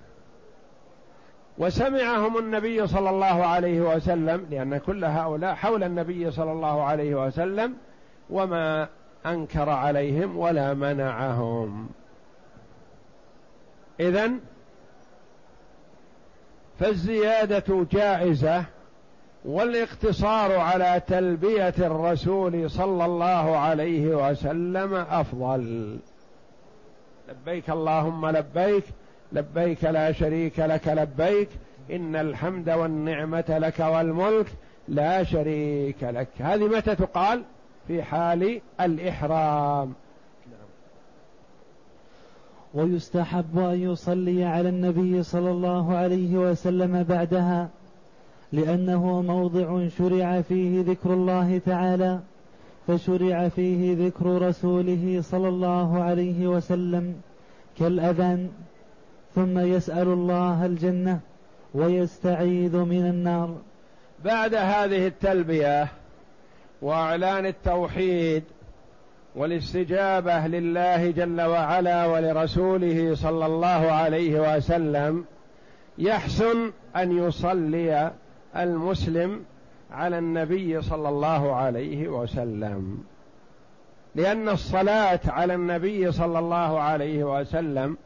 وسمعهم 1.58 2.38
النبي 2.38 2.86
صلى 2.86 3.10
الله 3.10 3.46
عليه 3.46 3.80
وسلم 3.80 4.46
لأن 4.50 4.78
كل 4.78 5.04
هؤلاء 5.04 5.54
حول 5.54 5.82
النبي 5.82 6.30
صلى 6.30 6.52
الله 6.52 6.82
عليه 6.82 7.26
وسلم 7.26 7.76
وما 8.30 8.88
أنكر 9.26 9.70
عليهم 9.70 10.36
ولا 10.36 10.74
منعهم. 10.74 11.88
إذن 14.00 14.40
فالزيادة 16.78 17.86
جائزه 17.92 18.64
والاقتصار 19.44 20.58
على 20.58 21.02
تلبية 21.06 21.74
الرسول 21.78 22.70
صلى 22.70 23.04
الله 23.04 23.56
عليه 23.56 24.30
وسلم 24.30 24.94
أفضل. 24.94 25.96
لبيك 27.28 27.70
اللهم 27.70 28.26
لبيك 28.26 28.84
لبيك 29.32 29.84
لا 29.84 30.12
شريك 30.12 30.58
لك 30.58 30.88
لبيك 30.88 31.48
إن 31.90 32.16
الحمد 32.16 32.70
والنعمة 32.70 33.44
لك 33.48 33.80
والملك 33.80 34.46
لا 34.88 35.24
شريك 35.24 36.02
لك. 36.02 36.28
هذه 36.38 36.68
متى 36.68 36.94
تقال؟ 36.94 37.42
في 37.88 38.02
حال 38.02 38.60
الإحرام. 38.80 39.92
ويستحب 42.74 43.58
أن 43.58 43.82
يصلي 43.92 44.44
على 44.44 44.68
النبي 44.68 45.22
صلى 45.22 45.50
الله 45.50 45.96
عليه 45.96 46.36
وسلم 46.36 47.02
بعدها. 47.02 47.68
لأنه 48.52 49.22
موضع 49.22 49.88
شرع 49.88 50.40
فيه 50.40 50.82
ذكر 50.82 51.14
الله 51.14 51.60
تعالى 51.66 52.20
فشرع 52.86 53.48
فيه 53.48 54.06
ذكر 54.06 54.48
رسوله 54.48 55.20
صلى 55.22 55.48
الله 55.48 56.02
عليه 56.02 56.46
وسلم 56.46 57.14
كالأذان 57.78 58.48
ثم 59.34 59.58
يسأل 59.58 60.08
الله 60.08 60.66
الجنة 60.66 61.20
ويستعيذ 61.74 62.76
من 62.76 63.06
النار. 63.06 63.56
بعد 64.24 64.54
هذه 64.54 65.06
التلبية 65.06 65.88
وإعلان 66.82 67.46
التوحيد 67.46 68.42
والاستجابة 69.36 70.46
لله 70.46 71.10
جل 71.10 71.40
وعلا 71.40 72.06
ولرسوله 72.06 73.14
صلى 73.14 73.46
الله 73.46 73.92
عليه 73.92 74.56
وسلم 74.56 75.24
يحسن 75.98 76.72
أن 76.96 77.18
يصلي 77.18 78.12
المسلم 78.56 79.44
على 79.90 80.18
النبي 80.18 80.82
صلى 80.82 81.08
الله 81.08 81.54
عليه 81.56 82.08
وسلم. 82.08 83.04
لأن 84.14 84.48
الصلاة 84.48 85.20
على 85.26 85.54
النبي 85.54 86.12
صلى 86.12 86.38
الله 86.38 86.80
عليه 86.80 87.40
وسلم 87.40 87.96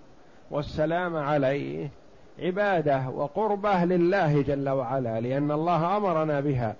والسلام 0.50 1.16
عليه 1.16 1.90
عبادة 2.38 3.08
وقربة 3.08 3.84
لله 3.84 4.42
جل 4.42 4.68
وعلا 4.68 5.20
لأن 5.20 5.50
الله 5.50 5.96
أمرنا 5.96 6.40
بها. 6.40 6.76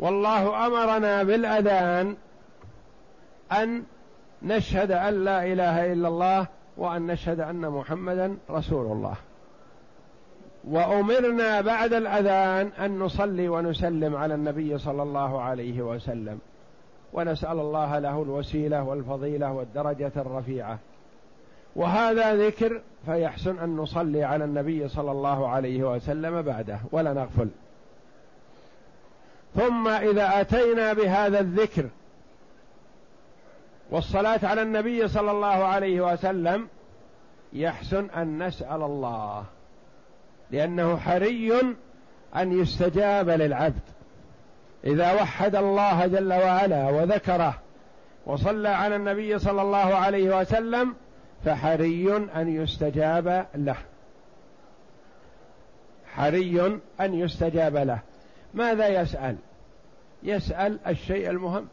والله 0.00 0.66
أمرنا 0.66 1.22
بالأذان 1.22 2.16
أن 3.52 3.82
نشهد 4.42 4.92
أن 4.92 5.24
لا 5.24 5.52
إله 5.52 5.92
إلا 5.92 6.08
الله 6.08 6.46
وأن 6.76 7.06
نشهد 7.06 7.40
أن 7.40 7.68
محمدا 7.68 8.36
رسول 8.50 8.92
الله. 8.92 9.14
وأمرنا 10.66 11.60
بعد 11.60 11.92
الأذان 11.92 12.66
أن 12.66 12.98
نصلي 12.98 13.48
ونسلم 13.48 14.16
على 14.16 14.34
النبي 14.34 14.78
صلى 14.78 15.02
الله 15.02 15.40
عليه 15.40 15.82
وسلم. 15.82 16.38
ونسأل 17.12 17.60
الله 17.60 17.98
له 17.98 18.22
الوسيلة 18.22 18.82
والفضيلة 18.82 19.52
والدرجة 19.52 20.12
الرفيعة. 20.16 20.78
وهذا 21.76 22.46
ذكر 22.46 22.80
فيحسن 23.06 23.58
أن 23.58 23.76
نصلي 23.76 24.24
على 24.24 24.44
النبي 24.44 24.88
صلى 24.88 25.10
الله 25.10 25.48
عليه 25.48 25.94
وسلم 25.94 26.42
بعده 26.42 26.78
ولا 26.92 27.12
نغفل. 27.12 27.48
ثم 29.54 29.88
إذا 29.88 30.40
أتينا 30.40 30.92
بهذا 30.92 31.40
الذكر 31.40 31.88
والصلاة 33.90 34.40
على 34.42 34.62
النبي 34.62 35.08
صلى 35.08 35.30
الله 35.30 35.46
عليه 35.46 36.12
وسلم 36.12 36.68
يحسن 37.52 38.10
أن 38.10 38.46
نسأل 38.46 38.82
الله. 38.82 39.44
لأنه 40.50 40.96
حري 40.96 41.60
أن 42.36 42.60
يستجاب 42.60 43.28
للعبد. 43.28 43.80
إذا 44.84 45.12
وحد 45.12 45.54
الله 45.54 46.06
جل 46.06 46.32
وعلا 46.32 46.90
وذكره 46.90 47.58
وصلى 48.26 48.68
على 48.68 48.96
النبي 48.96 49.38
صلى 49.38 49.62
الله 49.62 49.94
عليه 49.94 50.40
وسلم 50.40 50.94
فحري 51.44 52.16
أن 52.16 52.48
يستجاب 52.48 53.46
له. 53.54 53.76
حري 56.06 56.80
أن 57.00 57.14
يستجاب 57.14 57.76
له. 57.76 57.98
ماذا 58.54 58.88
يسأل؟ 58.88 59.36
يسأل 60.22 60.78
الشيء 60.86 61.30
المهم 61.30 61.68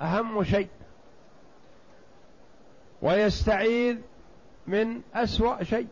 أهم 0.00 0.44
شيء. 0.44 0.68
ويستعيذ 3.02 3.96
من 4.66 5.00
أسوأ 5.14 5.62
شيء. 5.62 5.86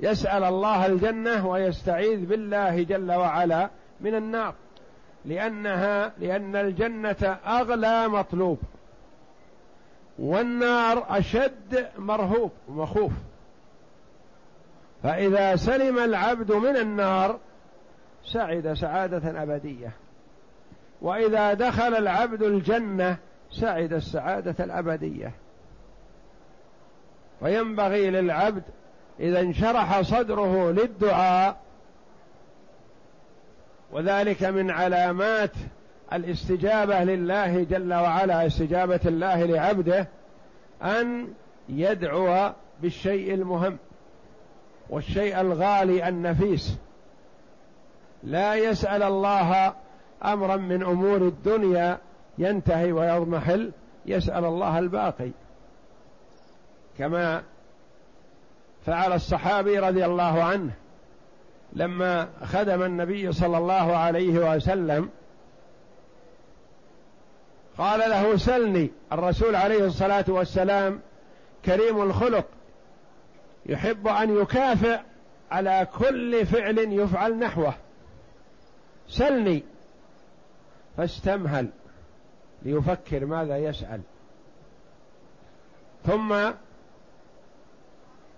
يسأل 0.00 0.44
الله 0.44 0.86
الجنة 0.86 1.46
ويستعيذ 1.46 2.26
بالله 2.26 2.82
جل 2.82 3.12
وعلا 3.12 3.70
من 4.00 4.14
النار. 4.14 4.54
لانها 5.24 6.12
لأن 6.18 6.56
الجنة 6.56 7.38
أغلى 7.46 8.08
مطلوب. 8.08 8.58
والنار 10.18 11.06
أشد 11.08 11.88
مرهوب 11.98 12.50
ومخوف. 12.68 13.12
فإذا 15.02 15.56
سلم 15.56 15.98
العبد 15.98 16.52
من 16.52 16.76
النار 16.76 17.38
سعد 18.24 18.72
سعادة 18.72 19.42
أبدية. 19.42 19.90
وإذا 21.02 21.54
دخل 21.54 21.94
العبد 21.94 22.42
الجنة 22.42 23.16
سعد 23.50 23.92
السعادة 23.92 24.64
الأبدية. 24.64 25.32
فينبغي 27.40 28.10
للعبد 28.10 28.62
إذا 29.20 29.40
انشرح 29.40 30.00
صدره 30.00 30.70
للدعاء 30.70 31.56
وذلك 33.92 34.44
من 34.44 34.70
علامات 34.70 35.52
الاستجابة 36.12 37.04
لله 37.04 37.62
جل 37.62 37.94
وعلا 37.94 38.46
استجابة 38.46 39.00
الله 39.06 39.44
لعبده 39.44 40.08
أن 40.82 41.28
يدعو 41.68 42.52
بالشيء 42.82 43.34
المهم 43.34 43.78
والشيء 44.90 45.40
الغالي 45.40 46.08
النفيس. 46.08 46.76
لا 48.22 48.54
يسأل 48.54 49.02
الله 49.02 49.74
أمرا 50.24 50.56
من 50.56 50.82
أمور 50.82 51.16
الدنيا 51.16 51.98
ينتهي 52.38 52.92
ويضمحل 52.92 53.72
يسأل 54.06 54.44
الله 54.44 54.78
الباقي. 54.78 55.30
كما 56.98 57.42
فعل 58.86 59.12
الصحابي 59.12 59.78
رضي 59.78 60.04
الله 60.04 60.44
عنه 60.44 60.70
لما 61.72 62.28
خدم 62.44 62.82
النبي 62.82 63.32
صلى 63.32 63.58
الله 63.58 63.96
عليه 63.96 64.54
وسلم 64.56 65.10
قال 67.78 68.10
له 68.10 68.36
سلني 68.36 68.90
الرسول 69.12 69.56
عليه 69.56 69.84
الصلاة 69.84 70.24
والسلام 70.28 71.00
كريم 71.64 72.02
الخلق 72.02 72.46
يحب 73.66 74.08
أن 74.08 74.40
يكافئ 74.42 74.98
على 75.50 75.86
كل 75.98 76.46
فعل 76.46 76.78
يفعل 76.78 77.38
نحوه. 77.38 77.74
سلني 79.08 79.62
فاستمهل 80.96 81.68
ليفكر 82.62 83.26
ماذا 83.26 83.58
يسأل. 83.58 84.00
ثم 86.06 86.50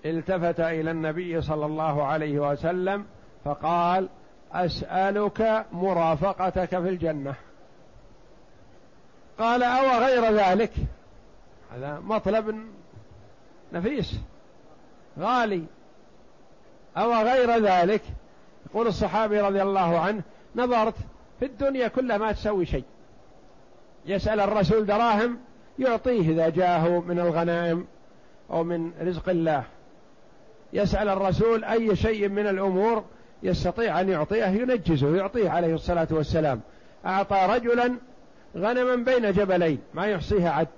التفت 0.05 0.61
إلى 0.61 0.91
النبي 0.91 1.41
صلى 1.41 1.67
الله 1.67 2.05
عليه 2.05 2.39
وسلم 2.39 3.07
فقال 3.45 4.09
أسألك 4.53 5.67
مرافقتك 5.73 6.69
في 6.69 6.89
الجنة. 6.89 7.35
قال 9.39 9.63
أو 9.63 10.05
غير 10.05 10.33
ذلك؟ 10.33 10.73
هذا 11.75 12.01
مطلب 12.05 12.61
نفيس. 13.73 14.21
غالي. 15.19 15.65
أو 16.97 17.13
غير 17.13 17.51
ذلك؟ 17.65 18.03
يقول 18.71 18.87
الصحابي 18.87 19.41
رضي 19.41 19.63
الله 19.63 19.99
عنه 19.99 20.23
نظرت 20.57 20.95
في 21.39 21.45
الدنيا 21.45 21.89
كلها 21.89 22.19
ما 22.19 22.33
تسوي 22.33 22.67
شيء. 22.67 22.85
يسأل 24.07 24.41
الرسول 24.41 24.87
دراهم 24.87 25.39
يعطيه 25.79 26.31
إذا 26.31 26.49
جاءه 26.49 27.01
من 27.01 27.19
الغنائم 27.19 27.87
أو 28.51 28.65
من 28.65 28.93
رزق 29.01 29.29
الله. 29.29 29.65
يسأل 30.73 31.09
الرسول 31.09 31.65
أي 31.65 31.97
شيء 31.97 32.29
من 32.29 32.47
الأمور 32.47 33.05
يستطيع 33.43 34.01
أن 34.01 34.09
يعطيه 34.09 34.47
ينجزه 34.47 35.17
يعطيه 35.17 35.51
عليه 35.51 35.75
الصلاة 35.75 36.09
والسلام. 36.11 36.61
أعطى 37.07 37.47
رجلا 37.51 37.95
غنما 38.57 38.95
بين 38.97 39.33
جبلين 39.33 39.79
ما 39.95 40.07
يحصيها 40.07 40.51
عد. 40.51 40.69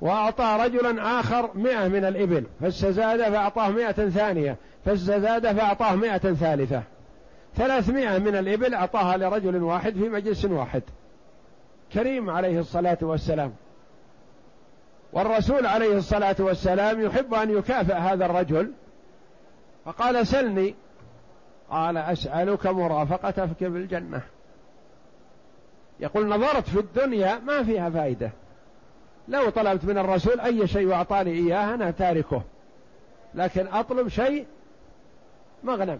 وأعطى 0.00 0.58
رجلا 0.60 1.20
آخر 1.20 1.50
مئة 1.54 1.88
من 1.88 2.04
الإبل 2.04 2.44
فاستزاد 2.60 3.22
فأعطاه 3.22 3.68
مئة 3.68 4.08
ثانية 4.08 4.56
فاستزاد 4.84 5.52
فأعطاه 5.52 5.94
مئة 5.94 6.18
ثالثة. 6.34 6.82
ثلاثمائة 7.56 8.18
من 8.18 8.36
الإبل 8.36 8.74
أعطاها 8.74 9.16
لرجل 9.16 9.62
واحد 9.62 9.92
في 9.92 10.08
مجلس 10.08 10.44
واحد. 10.44 10.82
كريم 11.92 12.30
عليه 12.30 12.60
الصلاة 12.60 12.98
والسلام. 13.02 13.52
والرسول 15.12 15.66
عليه 15.66 15.96
الصلاة 15.96 16.36
والسلام 16.38 17.00
يحب 17.00 17.34
أن 17.34 17.50
يكافئ 17.50 17.94
هذا 17.94 18.26
الرجل. 18.26 18.72
فقال 19.84 20.26
سلني. 20.26 20.74
قال 21.70 21.96
أسألك 21.96 22.66
مرافقتك 22.66 23.64
بالجنة. 23.64 24.22
يقول 26.00 26.28
نظرت 26.28 26.68
في 26.68 26.78
الدنيا 26.78 27.38
ما 27.38 27.62
فيها 27.62 27.90
فائدة. 27.90 28.30
لو 29.28 29.50
طلبت 29.50 29.84
من 29.84 29.98
الرسول 29.98 30.40
أي 30.40 30.66
شيء 30.66 30.86
وأعطاني 30.86 31.30
إياه 31.30 31.74
أنا 31.74 31.90
تاركه. 31.90 32.42
لكن 33.34 33.66
أطلب 33.66 34.08
شيء 34.08 34.46
مغنم. 35.64 35.98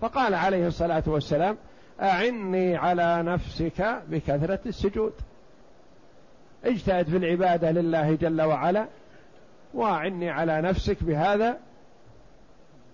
فقال 0.00 0.34
عليه 0.34 0.66
الصلاة 0.66 1.02
والسلام 1.06 1.56
أعني 2.00 2.76
على 2.76 3.22
نفسك 3.22 4.02
بكثرة 4.08 4.60
السجود. 4.66 5.12
اجتهد 6.64 7.08
في 7.08 7.16
العبادة 7.16 7.70
لله 7.70 8.14
جل 8.14 8.42
وعلا 8.42 8.86
وأعني 9.74 10.30
على 10.30 10.60
نفسك 10.60 11.04
بهذا 11.04 11.58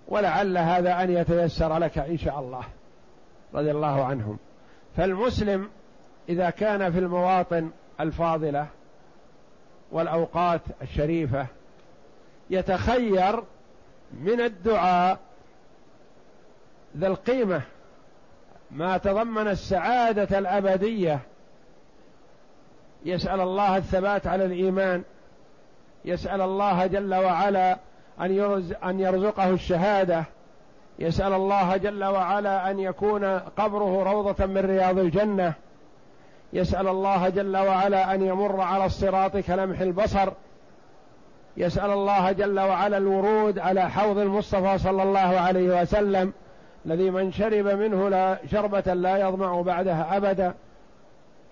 ولعل 0.08 0.58
هذا 0.58 1.02
أن 1.02 1.10
يتيسر 1.10 1.78
لك 1.78 1.98
إن 1.98 2.18
شاء 2.18 2.40
الله 2.40 2.62
رضي 3.54 3.70
الله 3.70 4.04
عنهم. 4.04 4.38
فالمسلم 4.96 5.68
إذا 6.28 6.50
كان 6.50 6.92
في 6.92 6.98
المواطن 6.98 7.70
الفاضلة 8.00 8.66
والأوقات 9.92 10.60
الشريفة 10.82 11.46
يتخير 12.50 13.42
من 14.12 14.40
الدعاء 14.40 15.18
ذا 16.96 17.06
القيمة 17.06 17.62
ما 18.70 18.98
تضمن 18.98 19.48
السعادة 19.48 20.38
الأبدية 20.38 21.20
يسأل 23.06 23.40
الله 23.40 23.76
الثبات 23.76 24.26
على 24.26 24.44
الإيمان 24.44 25.02
يسأل 26.04 26.40
الله 26.40 26.86
جل 26.86 27.14
وعلا 27.14 27.78
أن 28.84 29.00
يرزقه 29.00 29.50
الشهادة 29.50 30.24
يسأل 30.98 31.32
الله 31.32 31.76
جل 31.76 32.04
وعلا 32.04 32.70
أن 32.70 32.78
يكون 32.78 33.24
قبره 33.38 34.02
روضة 34.02 34.46
من 34.46 34.58
رياض 34.58 34.98
الجنة 34.98 35.54
يسأل 36.52 36.88
الله 36.88 37.28
جل 37.28 37.56
وعلا 37.56 38.14
أن 38.14 38.22
يمر 38.22 38.60
على 38.60 38.84
الصراط 38.86 39.36
كلمح 39.36 39.80
البصر 39.80 40.32
يسأل 41.56 41.90
الله 41.90 42.32
جل 42.32 42.60
وعلا 42.60 42.96
الورود 42.96 43.58
على 43.58 43.90
حوض 43.90 44.18
المصطفى 44.18 44.78
صلى 44.78 45.02
الله 45.02 45.18
عليه 45.18 45.82
وسلم 45.82 46.32
الذي 46.86 47.10
من 47.10 47.32
شرب 47.32 47.66
منه 47.66 48.08
لا 48.08 48.38
شربة 48.50 48.94
لا 48.94 49.16
يظمأ 49.16 49.62
بعدها 49.62 50.16
أبدا. 50.16 50.54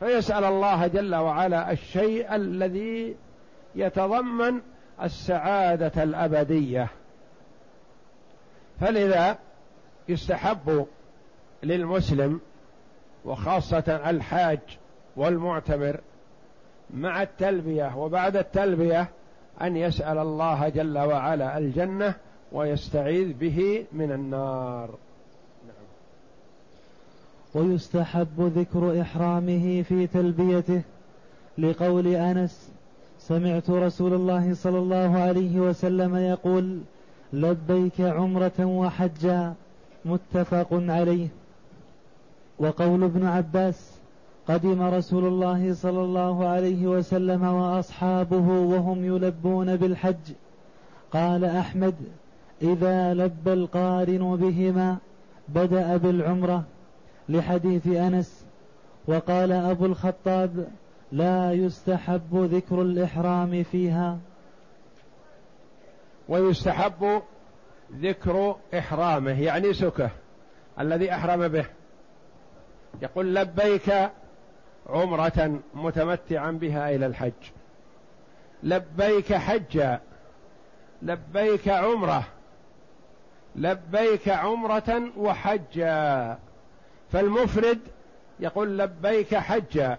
فيسأل 0.00 0.44
الله 0.44 0.86
جل 0.86 1.14
وعلا 1.14 1.72
الشيء 1.72 2.34
الذي 2.34 3.16
يتضمن 3.74 4.60
السعادة 5.02 6.02
الأبدية 6.02 6.88
فلذا 8.80 9.38
يستحب 10.08 10.86
للمسلم 11.62 12.40
وخاصة 13.24 14.00
الحاج 14.10 14.58
والمعتمر 15.16 16.00
مع 16.94 17.22
التلبية 17.22 17.96
وبعد 17.96 18.36
التلبية 18.36 19.08
أن 19.62 19.76
يسأل 19.76 20.18
الله 20.18 20.68
جل 20.68 20.98
وعلا 20.98 21.58
الجنة 21.58 22.14
ويستعيذ 22.52 23.32
به 23.32 23.86
من 23.92 24.12
النار. 24.12 24.90
ويستحب 27.54 28.52
ذكر 28.56 29.00
إحرامه 29.00 29.82
في 29.82 30.06
تلبيته 30.06 30.82
لقول 31.58 32.06
أنس 32.06 32.70
سمعت 33.18 33.70
رسول 33.70 34.14
الله 34.14 34.54
صلى 34.54 34.78
الله 34.78 35.18
عليه 35.18 35.60
وسلم 35.60 36.16
يقول 36.16 36.78
لبيك 37.32 38.00
عمرة 38.00 38.60
وحجا 38.60 39.54
متفق 40.04 40.68
عليه. 40.72 41.28
وقول 42.58 43.04
ابن 43.04 43.26
عباس 43.26 43.90
قدم 44.48 44.82
رسول 44.82 45.26
الله 45.26 45.74
صلى 45.74 46.00
الله 46.00 46.46
عليه 46.46 46.86
وسلم 46.86 47.44
وأصحابه 47.44 48.48
وهم 48.48 49.04
يلبون 49.04 49.76
بالحج. 49.76 50.32
قال 51.12 51.44
أحمد 51.44 51.94
إذا 52.62 53.14
لبى 53.14 53.52
القارن 53.52 54.36
بهما 54.36 54.96
بدأ 55.48 55.96
بالعمرة. 55.96 56.64
لحديث 57.28 57.86
أنس 57.86 58.46
وقال 59.06 59.52
أبو 59.52 59.86
الخطاب 59.86 60.68
لا 61.12 61.52
يستحب 61.52 62.36
ذكر 62.36 62.82
الإحرام 62.82 63.62
فيها. 63.62 64.18
ويستحب 66.28 67.22
ذكر 67.92 68.56
إحرامه 68.78 69.40
يعني 69.40 69.72
سكه 69.72 70.10
الذي 70.80 71.12
أحرم 71.14 71.48
به. 71.48 71.66
يقول 73.02 73.34
لبيك 73.34 74.10
عمرة 74.86 75.60
متمتعا 75.74 76.50
بها 76.50 76.94
إلى 76.94 77.06
الحج. 77.06 77.32
لبيك 78.62 79.34
حجا 79.34 80.00
لبيك 81.02 81.68
عمرة 81.68 82.24
لبيك 83.56 84.28
عمرة 84.28 85.02
وحجا 85.16 86.38
فالمفرد 87.14 87.78
يقول 88.40 88.78
لبيك 88.78 89.34
حجا 89.34 89.98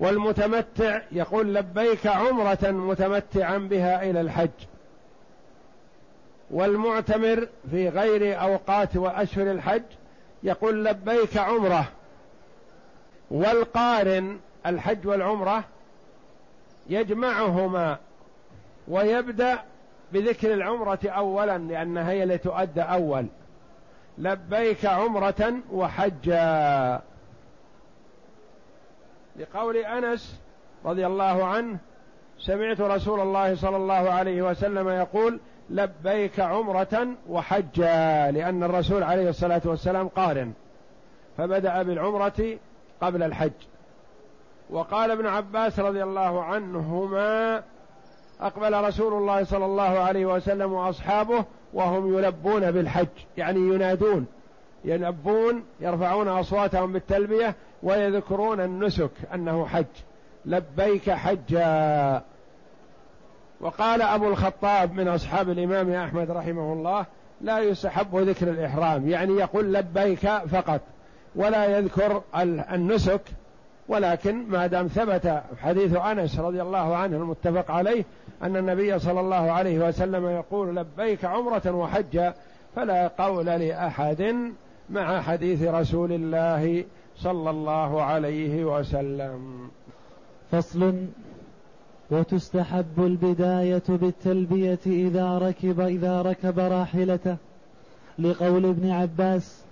والمتمتع 0.00 1.00
يقول 1.12 1.54
لبيك 1.54 2.06
عمرة 2.06 2.58
متمتعا 2.62 3.58
بها 3.58 4.10
إلى 4.10 4.20
الحج. 4.20 4.48
والمعتمر 6.50 7.48
في 7.70 7.88
غير 7.88 8.42
أوقات 8.42 8.96
وأشهر 8.96 9.50
الحج 9.50 9.82
يقول 10.42 10.84
لبيك 10.84 11.36
عمرة. 11.36 11.84
والقارن 13.30 14.40
الحج 14.66 15.06
والعمرة 15.06 15.64
يجمعهما 16.88 17.98
ويبدأ 18.88 19.58
بذكر 20.12 20.54
العمرة 20.54 21.00
أولا 21.04 21.58
لأنها 21.58 22.10
هي 22.10 22.22
التي 22.22 22.38
تؤدى 22.38 22.82
أول. 22.82 23.26
لبيك 24.18 24.86
عمرة 24.86 25.52
وحجا. 25.72 27.00
لقول 29.36 29.76
أنس 29.76 30.40
رضي 30.84 31.06
الله 31.06 31.44
عنه 31.44 31.78
سمعت 32.38 32.80
رسول 32.80 33.20
الله 33.20 33.54
صلى 33.54 33.76
الله 33.76 34.10
عليه 34.10 34.42
وسلم 34.42 34.88
يقول 34.88 35.40
لبيك 35.70 36.40
عمرة 36.40 37.08
وحجا 37.28 38.30
لأن 38.30 38.62
الرسول 38.62 39.02
عليه 39.02 39.28
الصلاة 39.28 39.62
والسلام 39.64 40.08
قارن. 40.08 40.52
فبدأ 41.38 41.82
بالعمرة 41.82 42.58
قبل 43.00 43.22
الحج. 43.22 43.52
وقال 44.70 45.10
ابن 45.10 45.26
عباس 45.26 45.80
رضي 45.80 46.02
الله 46.02 46.44
عنهما 46.44 47.62
أقبل 48.40 48.84
رسول 48.84 49.12
الله 49.12 49.44
صلى 49.44 49.64
الله 49.64 49.98
عليه 49.98 50.26
وسلم 50.26 50.72
وأصحابه 50.72 51.44
وهم 51.74 52.18
يلبون 52.18 52.70
بالحج 52.70 53.08
يعني 53.36 53.60
ينادون 53.60 54.26
يلبون 54.84 55.64
يرفعون 55.80 56.28
أصواتهم 56.28 56.92
بالتلبية 56.92 57.54
ويذكرون 57.82 58.60
النسك 58.60 59.10
أنه 59.34 59.66
حج. 59.66 59.84
لبيك 60.44 61.10
حجا. 61.10 62.22
وقال 63.60 64.02
أبو 64.02 64.28
الخطاب 64.28 64.92
من 64.92 65.08
أصحاب 65.08 65.50
الإمام 65.50 65.92
أحمد 65.92 66.30
رحمه 66.30 66.72
الله 66.72 67.06
لا 67.40 67.58
يستحب 67.58 68.16
ذكر 68.16 68.48
الإحرام 68.48 69.08
يعني 69.08 69.32
يقول 69.32 69.74
لبيك 69.74 70.28
فقط 70.28 70.80
ولا 71.36 71.78
يذكر 71.78 72.22
النسك 72.72 73.20
ولكن 73.88 74.48
ما 74.48 74.66
دام 74.66 74.86
ثبت 74.86 75.42
حديث 75.62 75.96
أنس 75.96 76.38
رضي 76.38 76.62
الله 76.62 76.96
عنه 76.96 77.16
المتفق 77.16 77.70
عليه 77.70 78.04
أن 78.42 78.56
النبي 78.56 78.98
صلى 78.98 79.20
الله 79.20 79.50
عليه 79.52 79.88
وسلم 79.88 80.26
يقول 80.26 80.76
لبيك 80.76 81.24
عمرة 81.24 81.70
وحجا 81.70 82.34
فلا 82.76 83.08
قول 83.08 83.46
لأحد 83.46 84.34
مع 84.90 85.20
حديث 85.20 85.62
رسول 85.62 86.12
الله 86.12 86.84
صلى 87.16 87.50
الله 87.50 88.02
عليه 88.02 88.64
وسلم. 88.64 89.70
فصل 90.50 90.94
وتستحب 92.10 92.98
البداية 92.98 93.82
بالتلبية 93.88 94.78
إذا 94.86 95.38
ركب 95.38 95.80
إذا 95.80 96.22
ركب 96.22 96.58
راحلته. 96.58 97.36
لقول 98.18 98.66
ابن 98.66 98.90
عباس 98.90 99.64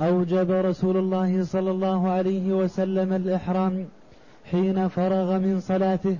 أوجب 0.00 0.50
رسول 0.50 0.96
الله 0.96 1.44
صلى 1.44 1.70
الله 1.70 2.10
عليه 2.10 2.52
وسلم 2.52 3.12
الإحرام 3.12 3.86
حين 4.50 4.88
فرغ 4.88 5.38
من 5.38 5.60
صلاته. 5.60 6.16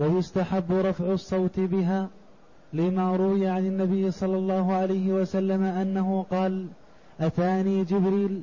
ويستحب 0.00 0.72
رفع 0.72 1.12
الصوت 1.12 1.60
بها 1.60 2.08
لما 2.72 3.16
روي 3.16 3.48
عن 3.48 3.66
النبي 3.66 4.10
صلى 4.10 4.38
الله 4.38 4.72
عليه 4.72 5.12
وسلم 5.12 5.62
أنه 5.62 6.26
قال 6.30 6.66
أتاني 7.20 7.84
جبريل 7.84 8.40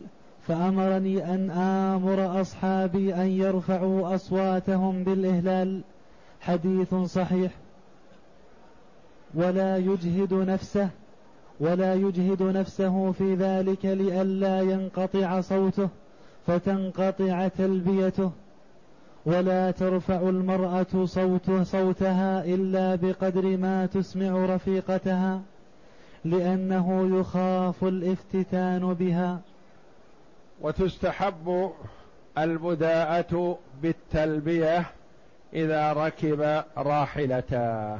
فأمرني 0.48 1.34
أن 1.34 1.52
آمر 1.52 2.42
أصحابي 2.42 3.16
أن 3.16 3.28
يرفعوا 3.28 4.16
أصواتهم 4.16 5.04
بالإهلال. 5.04 5.82
حديث 6.42 6.96
صحيح. 6.96 7.52
ولا 9.36 9.78
يجهد 9.78 10.34
نفسه 10.34 10.90
ولا 11.60 11.94
يجهد 11.96 12.44
نفسه 12.44 13.12
في 13.12 13.36
ذلك 13.36 13.86
لئلا 13.86 14.62
ينقطع 14.62 15.42
صوته 15.42 15.90
فتنقطع 16.48 17.48
تلبيته. 17.48 18.32
ولا 19.26 19.72
ترفع 19.72 20.16
المرأة 20.16 21.06
صوته 21.06 21.64
صوتها 21.64 22.44
إلا 22.46 22.96
بقدر 22.96 23.58
ما 23.58 23.86
تسمع 23.86 24.46
رفيقتها 24.46 25.42
لأنه 26.26 27.20
يخاف 27.20 27.84
الافتتان 27.84 28.94
بها. 28.94 29.40
وتستحب 30.62 31.72
البداءة 32.38 33.58
بالتلبية 33.82 34.86
إذا 35.54 35.94
ركب 35.94 36.64
راحلته. 36.78 38.00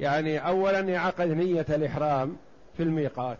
يعني 0.00 0.38
أولا 0.38 0.80
يعقد 0.80 1.28
نية 1.28 1.66
الإحرام 1.68 2.36
في 2.76 2.82
الميقات 2.82 3.38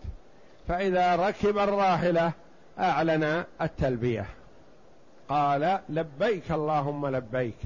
فإذا 0.68 1.16
ركب 1.16 1.58
الراحلة 1.58 2.32
أعلن 2.78 3.44
التلبية. 3.62 4.26
قال 5.28 5.78
لبيك 5.88 6.52
اللهم 6.52 7.06
لبيك. 7.06 7.56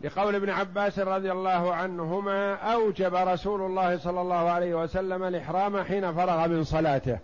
لقول 0.00 0.34
ابن 0.34 0.50
عباس 0.50 0.98
رضي 0.98 1.32
الله 1.32 1.74
عنهما 1.74 2.54
أوجب 2.54 3.14
رسول 3.14 3.60
الله 3.60 3.98
صلى 3.98 4.20
الله 4.20 4.50
عليه 4.50 4.74
وسلم 4.74 5.22
الإحرام 5.22 5.82
حين 5.82 6.14
فرغ 6.14 6.48
من 6.48 6.64
صلاته. 6.64 7.18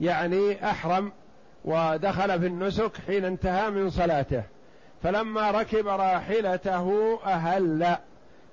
يعني 0.00 0.70
أحرم 0.70 1.12
ودخل 1.64 2.40
في 2.40 2.46
النسك 2.46 2.92
حين 3.06 3.24
انتهى 3.24 3.70
من 3.70 3.90
صلاته. 3.90 4.42
فلما 5.02 5.50
ركب 5.50 5.86
راحلته 5.86 7.18
أهل 7.24 7.96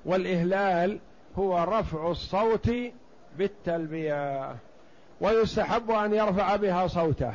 والإهلال 0.06 1.00
هو 1.40 1.64
رفع 1.64 2.12
الصوت 2.12 2.72
بالتلبية. 3.38 4.56
ويستحب 5.22 5.92
أن 5.92 6.14
يرفع 6.14 6.56
بها 6.56 6.88
صوته. 6.88 7.34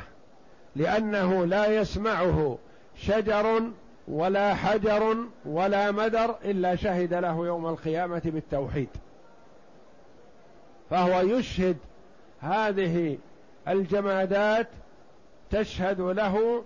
لأنه 0.75 1.45
لا 1.45 1.65
يسمعه 1.67 2.57
شجر 2.95 3.61
ولا 4.07 4.55
حجر 4.55 5.17
ولا 5.45 5.91
مدر 5.91 6.35
إلا 6.45 6.75
شهد 6.75 7.13
له 7.13 7.45
يوم 7.45 7.67
القيامة 7.67 8.21
بالتوحيد. 8.25 8.89
فهو 10.89 11.21
يشهد 11.21 11.77
هذه 12.39 13.17
الجمادات 13.67 14.67
تشهد 15.51 16.01
له 16.01 16.63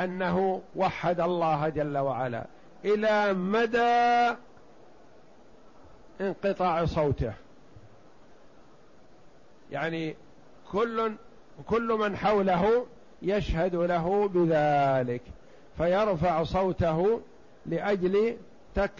أنه 0.00 0.62
وحد 0.76 1.20
الله 1.20 1.68
جل 1.68 1.98
وعلا 1.98 2.46
إلى 2.84 3.32
مدى 3.32 4.36
انقطاع 6.20 6.84
صوته. 6.84 7.32
يعني 9.70 10.16
كل 10.72 11.12
كل 11.66 11.92
من 12.00 12.16
حوله 12.16 12.86
يشهد 13.24 13.74
له 13.74 14.28
بذلك 14.28 15.22
فيرفع 15.76 16.42
صوته 16.42 17.20
لأجل 17.66 18.36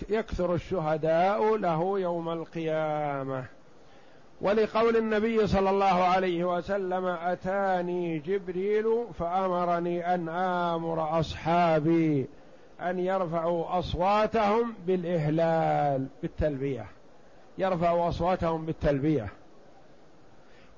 يكثر 0.08 0.54
الشهداء 0.54 1.56
له 1.56 2.00
يوم 2.00 2.28
القيامة. 2.28 3.44
ولقول 4.40 4.96
النبي 4.96 5.46
صلى 5.46 5.70
الله 5.70 6.04
عليه 6.04 6.44
وسلم 6.56 7.06
أتاني 7.06 8.18
جبريل 8.18 8.84
فأمرني 9.18 10.14
أن 10.14 10.28
آمر 10.28 11.20
أصحابي 11.20 12.26
أن 12.80 12.98
يرفعوا 12.98 13.78
أصواتهم 13.78 14.74
بالإهلال 14.86 16.06
بالتلبية. 16.22 16.86
يرفعوا 17.58 18.08
أصواتهم 18.08 18.66
بالتلبية. 18.66 19.28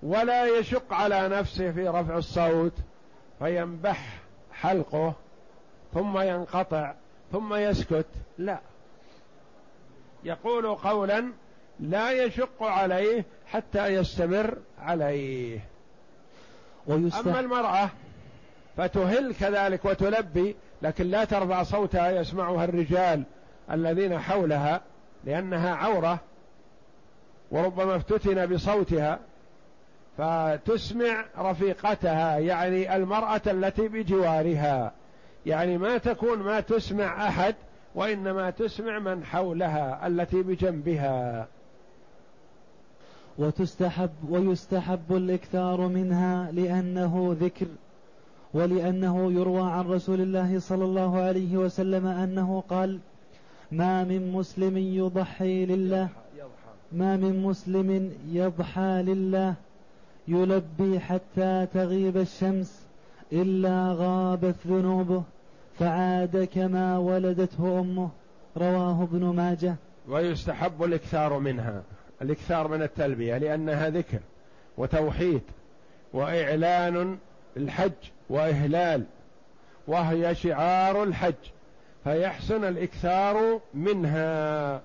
ولا 0.02 0.59
يشق 0.59 0.92
على 0.92 1.28
نفسه 1.28 1.72
في 1.72 1.88
رفع 1.88 2.16
الصوت. 2.16 2.72
فينبح 3.38 4.18
حلقه 4.53 5.14
ثم 5.94 6.18
ينقطع 6.18 6.94
ثم 7.33 7.55
يسكت. 7.55 8.07
لا. 8.38 8.59
يقول 10.25 10.75
قولا 10.75 11.33
لا 11.81 12.11
يشق 12.11 12.62
عليه 12.62 13.25
حتى 13.46 13.87
يستمر 13.87 14.59
عليه. 14.79 15.61
ويستح... 16.87 17.18
أما 17.18 17.40
المرأة 17.40 17.90
فتهل 18.77 19.35
كذلك 19.35 19.85
وتلبي 19.85 20.57
لكن 20.83 21.07
لا 21.07 21.25
ترفع 21.25 21.62
صوتها 21.62 22.11
يسمعها 22.11 22.64
الرجال 22.64 23.22
الذين 23.70 24.18
حولها 24.18 24.81
لأنها 25.25 25.75
عورة 25.75 26.18
وربما 27.51 27.96
افتتن 27.96 28.46
بصوتها. 28.46 29.18
فتسمع 30.18 31.24
رفيقتها 31.38 32.38
يعني 32.38 32.96
المرأة 32.96 33.40
التي 33.46 33.88
بجوارها. 33.88 34.92
يعني 35.46 35.79
ما 35.79 35.98
تكون 35.98 36.38
ما 36.38 36.61
تسمع 36.61 37.29
أحد 37.29 37.55
وإنما 37.94 38.50
تسمع 38.50 38.98
من 38.98 39.24
حولها 39.24 40.07
التي 40.07 40.42
بجنبها. 40.42 41.48
وتستحب 43.38 44.11
ويستحب 44.29 45.16
الإكثار 45.16 45.81
منها 45.88 46.52
لأنه 46.52 47.37
ذكر 47.40 47.66
ولأنه 48.55 49.33
يروى 49.33 49.70
عن 49.70 49.87
رسول 49.87 50.20
الله 50.20 50.59
صلى 50.59 50.85
الله 50.85 51.18
عليه 51.18 51.57
وسلم 51.57 52.07
أنه 52.07 52.62
قال 52.68 52.98
ما 53.72 54.05
من 54.05 54.33
مسلم 54.33 54.76
يضحي 54.76 55.66
لله 55.66 56.09
ما 56.92 57.16
من 57.16 57.42
مسلم 57.42 58.12
يضحى 58.29 59.02
لله 59.02 59.55
يلبي 60.29 61.01
حتى 61.01 61.67
تغيب 61.75 62.17
الشمس 62.17 62.87
إلا 63.33 63.93
غابت 63.99 64.55
ذنوبه 64.67 65.23
فعاد 65.79 66.49
كما 66.55 66.99
ولدته 66.99 67.81
أمه. 67.81 68.09
رواه 68.57 69.03
ابن 69.03 69.25
ماجه. 69.25 69.77
ويستحب 70.09 70.85
الإكثار 70.85 71.39
منها 71.39 71.83
الإكثار 72.23 72.69
من 72.69 72.83
التلبية 72.83 73.39
لأنها 73.39 73.91
ذكر 73.91 74.19
وتوحيد 74.79 75.43
وإعلان 76.12 77.19
الحج 77.57 77.93
وإهلال 78.31 79.05
وهي 79.87 80.35
شعار 80.35 81.03
الحج 81.03 81.35
فيحسن 82.05 82.65
الإكثار 82.65 83.61
منها. 83.75 84.81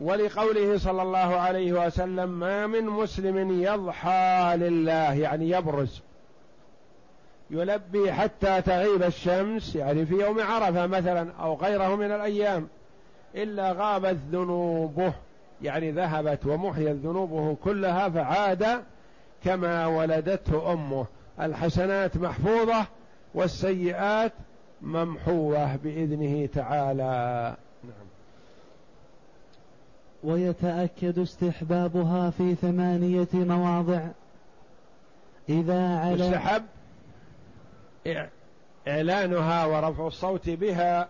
ولقوله 0.00 0.78
صلى 0.78 1.02
الله 1.02 1.18
عليه 1.18 1.86
وسلم 1.86 2.28
ما 2.28 2.66
من 2.66 2.84
مسلم 2.84 3.62
يضحى 3.62 4.56
لله. 4.56 5.14
يعني 5.14 5.50
يبرز. 5.50 6.02
يلبي 7.50 8.12
حتى 8.12 8.62
تغيب 8.62 9.02
الشمس. 9.02 9.76
يعني 9.76 10.06
في 10.06 10.14
يوم 10.14 10.40
عرفة 10.40 10.86
مثلا 10.86 11.32
أو 11.40 11.54
غيره 11.54 11.96
من 11.96 12.12
الأيام 12.12 12.68
إلا 13.34 13.72
غابت 13.72 14.16
ذنوبه. 14.32 15.12
يعني 15.62 15.90
ذهبت 15.90 16.46
ومحيت 16.46 16.96
ذنوبه 16.96 17.56
كلها 17.64 18.08
فعاد 18.08 18.84
كما 19.44 19.86
ولدته 19.86 20.72
أمه. 20.72 21.06
الحسنات 21.40 22.16
محفوظة 22.16 22.86
والسيئات 23.34 24.32
ممحوه 24.82 25.76
بإذنه 25.76 26.46
تعالى. 26.46 27.56
نعم. 27.84 28.09
ويتأكد 30.24 31.18
استحبابها 31.18 32.30
في 32.30 32.54
ثمانية 32.54 33.28
مواضع. 33.34 34.00
إذا 35.48 35.98
على 35.98 36.26
يستحب 36.26 36.62
إعلانها 38.88 39.64
ورفع 39.64 40.06
الصوت 40.06 40.50
بها 40.50 41.08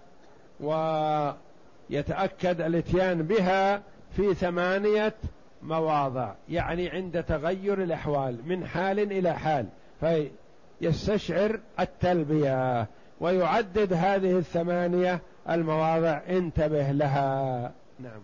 ويتأكد 0.61 2.61
الإتيان 2.61 3.22
بها 3.22 3.82
في 4.16 4.34
ثمانية 4.34 5.14
مواضع 5.62 6.34
يعني 6.48 6.88
عند 6.88 7.22
تغير 7.22 7.82
الأحوال 7.82 8.38
من 8.46 8.66
حال 8.66 8.98
إلى 8.98 9.34
حال 9.34 9.66
فيستشعر 10.00 11.61
التلبية 11.80 12.86
ويعدد 13.20 13.92
هذه 13.92 14.38
الثمانية 14.38 15.20
المواضع. 15.50 16.20
انتبه 16.28 16.90
لها. 16.90 17.72
نعم. 18.00 18.20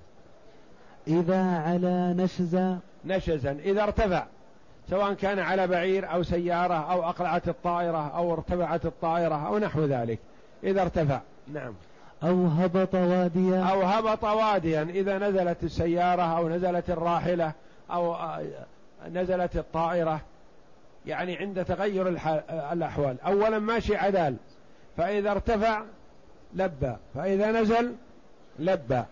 إذا 1.09 1.42
على 1.42 2.14
نشزا 2.16 2.78
نشزا. 3.04 3.52
إذا 3.52 3.82
ارتفع 3.82 4.24
سواء 4.90 5.12
كان 5.12 5.38
على 5.38 5.66
بعير 5.66 6.12
أو 6.12 6.22
سيارة 6.22 6.92
أو 6.92 7.09
أقلعت 7.09 7.48
الطائرة 7.48 8.09
أو 8.09 8.32
ارتفعت 8.32 8.86
الطائرة 8.86 9.46
أو 9.46 9.59
نحو 9.59 9.84
ذلك. 9.84 10.18
إذا 10.64 10.82
ارتفع. 10.82 11.20
نعم. 11.52 11.74
أو 12.22 12.46
هبط 12.46 12.94
واديا. 12.94 13.62
أو 13.62 13.82
هبط 13.82 14.24
واديا. 14.24 14.82
إذا 14.82 15.18
نزلت 15.18 15.64
السيارة 15.64 16.22
أو 16.22 16.48
نزلت 16.48 16.90
الراحلة 16.90 17.52
أو 17.90 18.16
نزلت 19.12 19.57
الطائرة. 19.57 20.20
يعني 21.07 21.36
عند 21.36 21.64
تغير 21.64 22.09
الأحوال. 22.72 23.20
أولا 23.20 23.59
ماشي 23.59 23.96
عدال. 23.96 24.36
فإذا 24.96 25.30
ارتفع 25.30 25.82
لبى. 26.54 26.96
فإذا 27.14 27.50
نزل 27.50 27.94
لبى. 28.59 29.02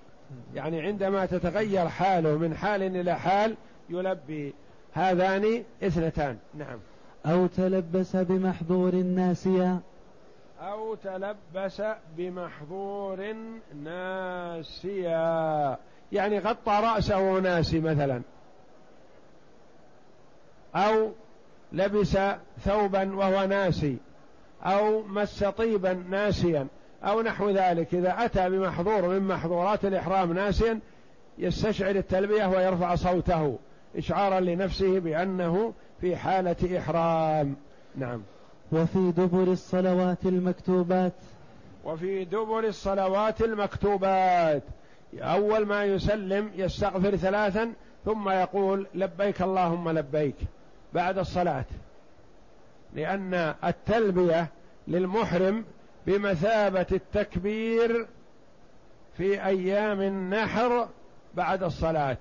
يعني 0.55 0.81
عندما 0.81 1.27
تتغير 1.27 1.89
حاله 1.89 2.39
من 2.39 2.55
حال 2.55 2.83
إلى 2.83 3.15
حال 3.15 3.57
يلبي 3.89 4.55
هذان 4.93 5.65
اثنتان. 5.83 6.39
نعم. 6.55 6.79
أو 7.27 7.47
تلبس 7.47 8.17
بمحظور 8.17 8.95
ناسيا. 8.95 9.81
أو 10.61 10.95
تلبس 10.95 11.83
بمحظور 12.17 13.35
ناسيا. 13.85 15.79
يعني 16.13 16.39
غطى 16.39 16.81
رأسه 16.83 17.41
ناسي 17.41 17.81
مثلا. 17.81 18.23
أو 20.75 21.13
لبس 21.73 22.19
ثوبا 22.65 23.17
وهو 23.17 23.47
ناسي. 23.47 23.97
أو 24.63 25.03
مس 25.03 25.45
طيبا 25.45 25.93
ناسيا. 25.93 26.67
أو 27.05 27.23
نحو 27.23 27.51
ذلك. 27.51 27.95
إذا 27.95 28.25
أتى 28.25 28.51
بمحظور 28.51 29.09
من 29.09 29.29
محظورات 29.29 29.85
الإحرام 29.85 30.33
ناسيا 30.33 30.81
يستشعر 31.39 31.91
التلبية 31.91 32.47
ويرفع 32.47 32.95
صوته 32.95 33.59
إشعارا 33.97 34.41
لنفسه 34.41 34.99
بأنه 34.99 35.73
في 36.01 36.17
حالة 36.17 36.79
إحرام. 36.79 37.57
نعم. 37.97 38.23
وفي 38.73 39.13
دبر 39.13 39.53
الصلوات 39.53 40.25
المكتوبات. 40.25 41.13
وفي 41.85 42.25
دبر 42.25 42.65
الصلوات 42.65 43.41
المكتوبات. 43.41 44.63
أول 45.15 45.67
ما 45.67 45.85
يسلم 45.85 46.51
يستغفر 46.57 47.17
ثلاثا 47.17 47.73
ثم 48.05 48.29
يقول 48.29 48.87
لبيك 48.95 49.43
اللهم 49.43 49.91
لبيك 49.91 50.37
بعد 50.93 51.19
الصلاة. 51.19 51.65
لأن 52.95 53.55
التلبية 53.65 54.49
للمحرم 54.89 55.65
بمثابة 56.07 56.87
التكبير 56.93 58.07
في 59.17 59.47
أيام 59.47 60.01
النحر 60.01 60.89
بعد 61.35 61.63
الصلاة. 61.63 62.17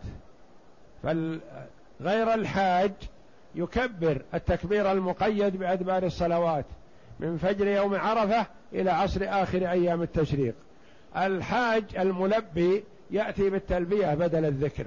فغير 1.04 2.34
الحاج 2.34 2.92
يكبر 3.56 4.22
التكبير 4.34 4.92
المقيد 4.92 5.58
بأدبار 5.58 6.04
الصلوات 6.04 6.66
من 7.20 7.38
فجر 7.38 7.68
يوم 7.68 7.96
عرفة 7.96 8.46
إلى 8.74 8.92
عصر 8.92 9.22
آخر 9.24 9.72
أيام 9.72 10.02
التشريق. 10.02 10.56
الحاج 11.18 11.84
الملبي 11.98 12.84
يأتي 13.12 13.50
بالتلبية 13.50 14.14
بدل 14.16 14.46
الذكر. 14.46 14.86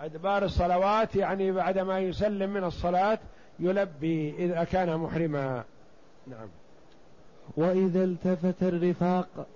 أدبار 0.00 0.44
الصلوات 0.44 1.16
يعني 1.16 1.52
بعدما 1.52 2.00
يسلم 2.00 2.50
من 2.50 2.64
الصلاة 2.64 3.18
يلبي 3.58 4.34
إذا 4.38 4.64
كان 4.64 4.96
محرما. 4.96 5.64
نعم. 6.26 6.48
وإذا 7.56 8.04
التفت 8.04 8.62
الرفاق. 8.62 9.46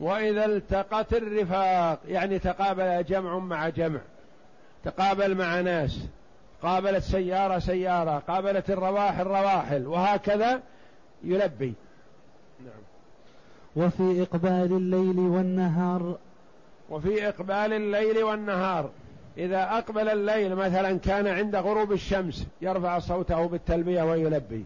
وإذا 0.00 0.44
التقت 0.44 1.14
الرفاق 1.14 1.98
يعني 2.08 2.38
تقابل 2.38 3.04
جمع 3.04 3.38
مع 3.38 3.68
جمع. 3.68 4.00
تقابل 4.84 5.34
مع 5.34 5.60
ناس. 5.60 5.98
قابلت 6.62 7.02
سيارة 7.02 7.58
سيارة. 7.58 8.18
قابلت 8.28 8.70
الرواحل 8.70 9.26
رواحل 9.26 9.86
وهكذا 9.86 10.60
يلبي. 11.24 11.74
نعم. 12.60 12.82
وفي 13.76 14.22
إقبال 14.22 14.72
الليل 14.72 15.18
والنهار. 15.18 16.18
وفي 16.90 17.28
إقبال 17.28 17.72
الليل 17.72 18.22
والنهار. 18.22 18.90
إذا 19.38 19.62
أقبل 19.62 20.08
الليل 20.08 20.54
مثلا 20.54 20.98
كان 20.98 21.26
عند 21.26 21.56
غروب 21.56 21.92
الشمس 21.92 22.46
يرفع 22.62 22.98
صوته 22.98 23.46
بالتلبية 23.46 24.02
ويلبي. 24.02 24.64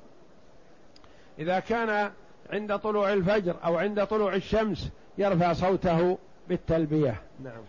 إذا 1.39 1.61
كان 1.61 2.11
عند 2.53 2.79
طلوع 2.79 3.13
الفجر 3.13 3.57
أو 3.65 3.77
عند 3.77 4.05
طلوع 4.05 4.35
الشمس 4.35 4.91
يرفع 5.19 5.53
صوته 5.53 6.19
بالتلبية. 6.49 7.15
نعم. 7.45 7.63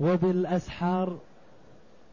وبالأسحار. 0.00 1.18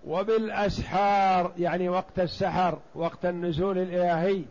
وبالأسحار 0.08 1.51
يعني 1.58 1.89
وقت 1.89 2.20
السحر 2.20 2.80
وقت 2.95 3.26
النزول 3.26 3.78
الإلهي 3.78 4.41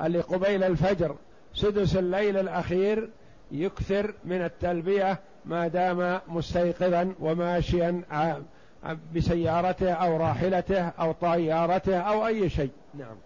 اللي 0.00 0.20
قبيل 0.20 0.64
الفجر 0.64 1.16
سدس 1.54 1.96
الليل 1.96 2.36
الأخير 2.36 3.10
يكثر 3.52 4.14
من 4.24 4.44
التلبية 4.44 5.18
ما 5.44 5.68
دام 5.68 6.20
مستيقظا 6.28 7.14
وماشيا 7.20 8.02
بسيارته 9.14 9.92
أو 9.92 10.16
راحلته 10.16 10.88
أو 10.88 11.12
طيارته 11.12 11.96
أو 11.98 12.26
أي 12.26 12.48
شيء. 12.50 12.70
نعم. 12.94 13.16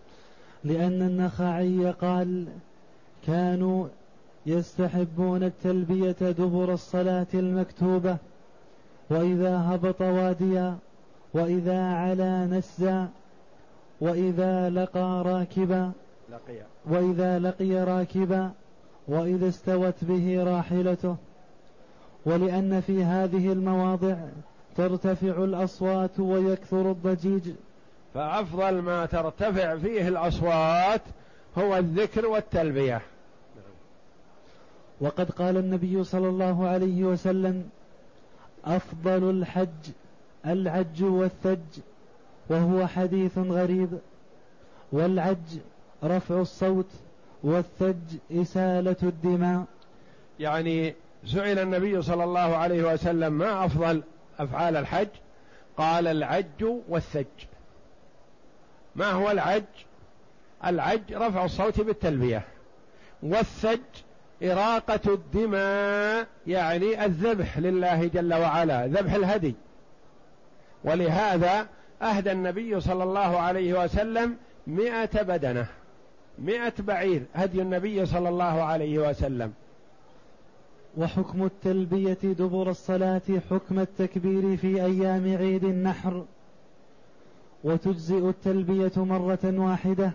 لأن 0.65 1.03
النخعي 1.03 1.95
قال 2.01 2.47
كانوا 3.27 3.89
يستحبون 4.47 5.43
التلبية 5.43 6.17
دبر 6.21 6.73
الصلاة 6.73 7.27
المكتوبة 7.35 8.17
وإذا 9.11 9.59
هبط 9.59 10.01
واديا 10.01 10.77
وإذا 11.35 11.85
علا 11.85 12.47
نسا 12.47 13.09
وإذا 14.01 14.71
لقى 14.71 15.23
راكبا 15.27 15.93
لقي 16.31 16.59
وإذا 16.85 17.39
لقي 17.39 17.75
راكبا 17.75 18.53
وإذا 19.09 19.49
استوت 19.49 19.95
به 20.05 20.45
راحلته. 20.45 21.17
ولأن 22.27 22.81
في 22.81 23.05
هذه 23.05 23.53
المواضع 23.53 24.17
ترتفع 24.77 25.45
الأصوات 25.45 26.21
ويكثر 26.21 26.91
الضجيج. 26.91 27.51
فأفضل 28.15 28.79
ما 28.79 29.07
ترتفع 29.07 29.77
فيه 29.77 30.09
الأصوات 30.09 31.03
هو 31.59 31.77
الذكر 31.77 32.27
والتلبية. 32.27 33.03
وقد 35.01 35.31
قال 35.31 35.57
النبي 35.57 36.05
صلى 36.05 36.29
الله 36.29 36.69
عليه 36.69 37.05
وسلم 37.05 37.71
أفضل 38.65 39.31
الحج 39.31 39.91
العج 40.47 41.03
والثج 41.03 41.81
وهو 42.49 42.87
حديث 42.87 43.39
غريب 43.39 43.99
والعج 44.93 45.59
رفع 46.05 46.41
الصوت 46.41 46.91
والثج 47.43 48.17
إسالة 48.33 48.97
الدماء. 49.03 49.65
يعني 50.41 50.95
سئل 51.27 51.59
النبي 51.59 52.03
صلى 52.03 52.25
الله 52.25 52.57
عليه 52.57 52.93
وسلم 52.93 53.33
ما 53.33 53.65
أفضل 53.65 54.03
أفعال 54.39 54.77
الحج؟ 54.77 55.09
قال 55.77 56.07
العج 56.07 56.65
والثج. 56.89 57.27
ما 58.97 59.11
هو 59.11 59.31
العج؟ 59.31 59.65
العج 60.65 61.13
رفع 61.13 61.45
الصوت 61.45 61.81
بالتلبية 61.81 62.45
والثج 63.23 63.81
إراقة 64.43 65.15
الدماء 65.15 66.27
يعني 66.47 67.05
الذبح 67.05 67.59
لله 67.59 68.07
جل 68.07 68.35
وعلا 68.35 68.87
ذبح 68.87 69.13
الهدي. 69.15 69.55
ولهذا 70.85 71.67
أهدى 72.03 72.33
النبي 72.33 72.81
صلى 72.81 73.03
الله 73.05 73.39
عليه 73.39 73.85
وسلم 73.85 74.37
مئة 74.67 75.23
بدنة 75.23 75.67
مئة 76.39 76.73
بعير 76.79 77.23
هدي 77.35 77.63
النبي 77.63 78.07
صلى 78.07 78.29
الله 78.29 78.63
عليه 78.63 78.99
وسلم. 78.99 79.53
وحكم 80.97 81.45
التلبية 81.45 82.19
دبر 82.23 82.71
الصلاة 82.71 83.23
حكم 83.51 83.81
التكبير 83.81 84.57
في 84.57 84.85
أيام 84.85 85.37
عيد 85.37 85.65
النحر. 85.65 86.25
وتجزئ 87.65 88.29
التلبية 88.29 88.93
مرة 88.97 89.39
واحدة 89.45 90.13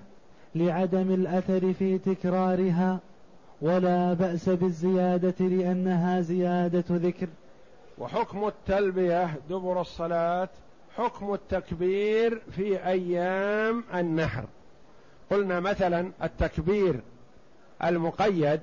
لعدم 0.55 1.13
الأثر 1.13 1.73
في 1.73 1.97
تكرارها. 1.97 2.99
ولا 3.61 4.13
بأس 4.13 4.49
بالزيادة 4.49 5.45
لأنها 5.45 6.21
زيادة 6.21 6.83
ذكر. 6.89 7.27
وحكم 7.97 8.47
التلبية 8.47 9.29
دبر 9.49 9.81
الصلاة 9.81 10.49
حكم 10.97 11.33
التكبير 11.33 12.41
في 12.51 12.85
أيام 12.85 13.83
النحر. 13.93 14.43
قلنا 15.31 15.59
مثلا 15.59 16.11
التكبير 16.23 16.99
المقيد 17.83 18.61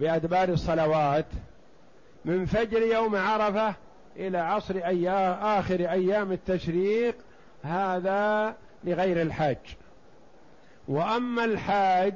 بأدبار 0.00 0.48
الصلوات 0.48 1.26
من 2.24 2.46
فجر 2.46 2.82
يوم 2.82 3.16
عرفة 3.16 3.74
إلى 4.16 4.38
عصر 4.38 4.74
أيام 4.76 5.32
آخر 5.42 5.80
أيام 5.80 6.32
التشريق 6.32 7.14
هذا 7.62 8.54
لغير 8.84 9.22
الحاج. 9.22 9.58
وأما 10.88 11.44
الحاج 11.44 12.14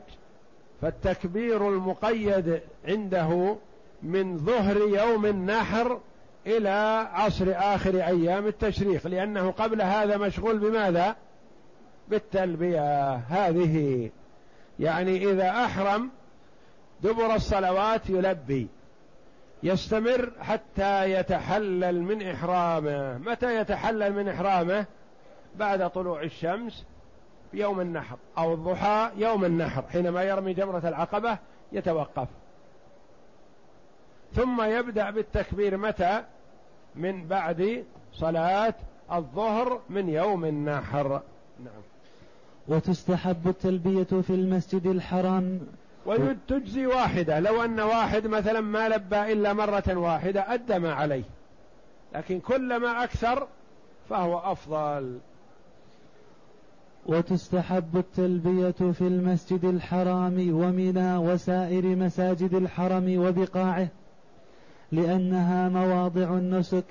فالتكبير 0.85 1.69
المقيد 1.69 2.61
عنده 2.89 3.57
من 4.03 4.39
ظهر 4.39 4.77
يوم 4.77 5.27
النحر 5.27 6.01
إلى 6.47 7.09
عصر 7.13 7.47
آخر 7.49 7.95
أيام 7.95 8.47
التشريق 8.47 9.07
لأنه 9.07 9.51
قبل 9.51 9.83
هذا 9.83 10.17
مشغول 10.17 10.59
بماذا؟ 10.59 11.17
بالتلبية. 12.09 13.15
هذه 13.15 14.11
يعني 14.81 15.31
إذا 15.31 15.51
أحرم 15.51 16.11
دبر 17.03 17.35
الصلوات 17.35 18.11
يلبي 18.11 18.69
يستمر 19.63 20.33
حتى 20.41 21.13
يتحلل 21.13 22.03
من 22.03 22.23
إحرامه. 22.23 23.19
متى 23.19 23.61
يتحلل 23.61 24.13
من 24.13 24.29
إحرامه؟ 24.29 24.87
بعد 25.57 25.91
طلوع 25.91 26.23
الشمس 26.23 26.85
يوم 27.55 27.81
النحر 27.81 28.17
أو 28.39 28.55
الضحى 28.55 29.11
يوم 29.17 29.45
النحر 29.45 29.83
حينما 29.83 30.23
يرمي 30.23 30.55
جمرة 30.55 30.89
العقبة 30.89 31.39
يتوقف. 31.73 32.29
ثم 34.35 34.63
يبدأ 34.63 35.11
بالتكبير 35.11 35.77
متى؟ 35.77 36.25
من 36.95 37.27
بعد 37.27 37.85
صلاة 38.13 38.75
الظهر 39.13 39.81
من 39.89 40.09
يوم 40.09 40.45
النحر. 40.45 41.09
نعم. 41.65 41.83
وتستحب 42.69 43.49
التلبية 43.49 44.03
في 44.23 44.31
المسجد 44.31 44.87
الحرام. 44.87 45.61
وتجزي 46.07 46.87
واحدة 46.87 47.41
لو 47.41 47.65
أن 47.65 47.81
واحد 47.81 48.27
مثلا 48.27 48.61
ما 48.61 48.89
لبى 48.89 49.33
إلا 49.33 49.53
مرة 49.53 49.97
واحدة 49.97 50.55
أدى 50.55 50.79
ما 50.79 50.95
عليه. 50.95 51.25
لكن 52.15 52.41
كلما 52.41 53.05
أكثر 53.05 53.49
فهو 54.09 54.39
أفضل. 54.39 55.19
وتستحب 57.07 57.97
التلبية 57.97 58.71
في 58.93 59.01
المسجد 59.01 59.65
الحرام 59.65 60.55
ومنى 60.55 61.17
وسائر 61.17 61.97
مساجد 61.97 62.55
الحرم 62.55 63.19
وبقاعه 63.19 63.89
لأنها 64.93 65.69
مواضع 65.69 66.39
النسك 66.39 66.85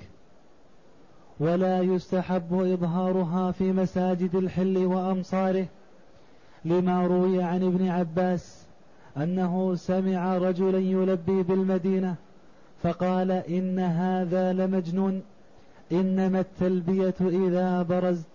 ولا 1.40 1.80
يستحب 1.80 2.54
إظهارها 2.54 3.52
في 3.52 3.72
مساجد 3.72 4.34
الحل 4.34 4.78
وأمصاره 4.78 5.66
لما 6.64 7.06
روي 7.06 7.42
عن 7.42 7.62
ابن 7.62 7.88
عباس 7.88 8.64
أنه 9.16 9.74
سمع 9.74 10.38
رجلا 10.38 10.78
يلبي 10.78 11.42
بالمدينة 11.42 12.14
فقال 12.82 13.30
إن 13.30 13.78
هذا 13.78 14.52
لمجنون 14.52 15.22
إنما 15.92 16.40
التلبية 16.40 17.14
إذا 17.20 17.82
برزت 17.82 18.33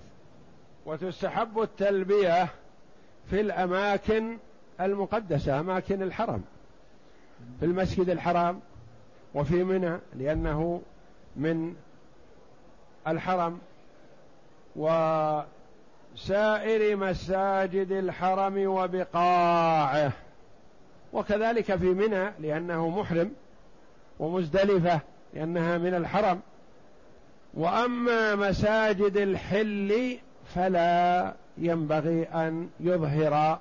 وتستحب 0.85 1.61
التلبية 1.61 2.47
في 3.29 3.41
الأماكن 3.41 4.37
المقدسة 4.81 5.59
أماكن 5.59 6.03
الحرم. 6.03 6.43
في 7.59 7.65
المسجد 7.65 8.09
الحرام 8.09 8.59
وفي 9.33 9.63
منى 9.63 9.97
لأنه 10.15 10.81
من 11.35 11.75
الحرم. 13.07 13.59
وسائر 14.75 15.45
مساجد 16.95 17.91
الحرم 17.91 18.67
وبقاعه. 18.67 20.11
وكذلك 21.13 21.75
في 21.75 21.85
منى 21.85 22.31
لأنه 22.39 22.89
محرم 22.89 23.31
ومزدلفة 24.19 24.99
لأنها 25.33 25.77
من 25.77 25.93
الحرم. 25.93 26.39
وأما 27.53 28.35
مساجد 28.35 29.17
الحل 29.17 30.19
فلا 30.55 31.33
ينبغي 31.57 32.23
أن 32.23 32.69
يظهر 32.79 33.59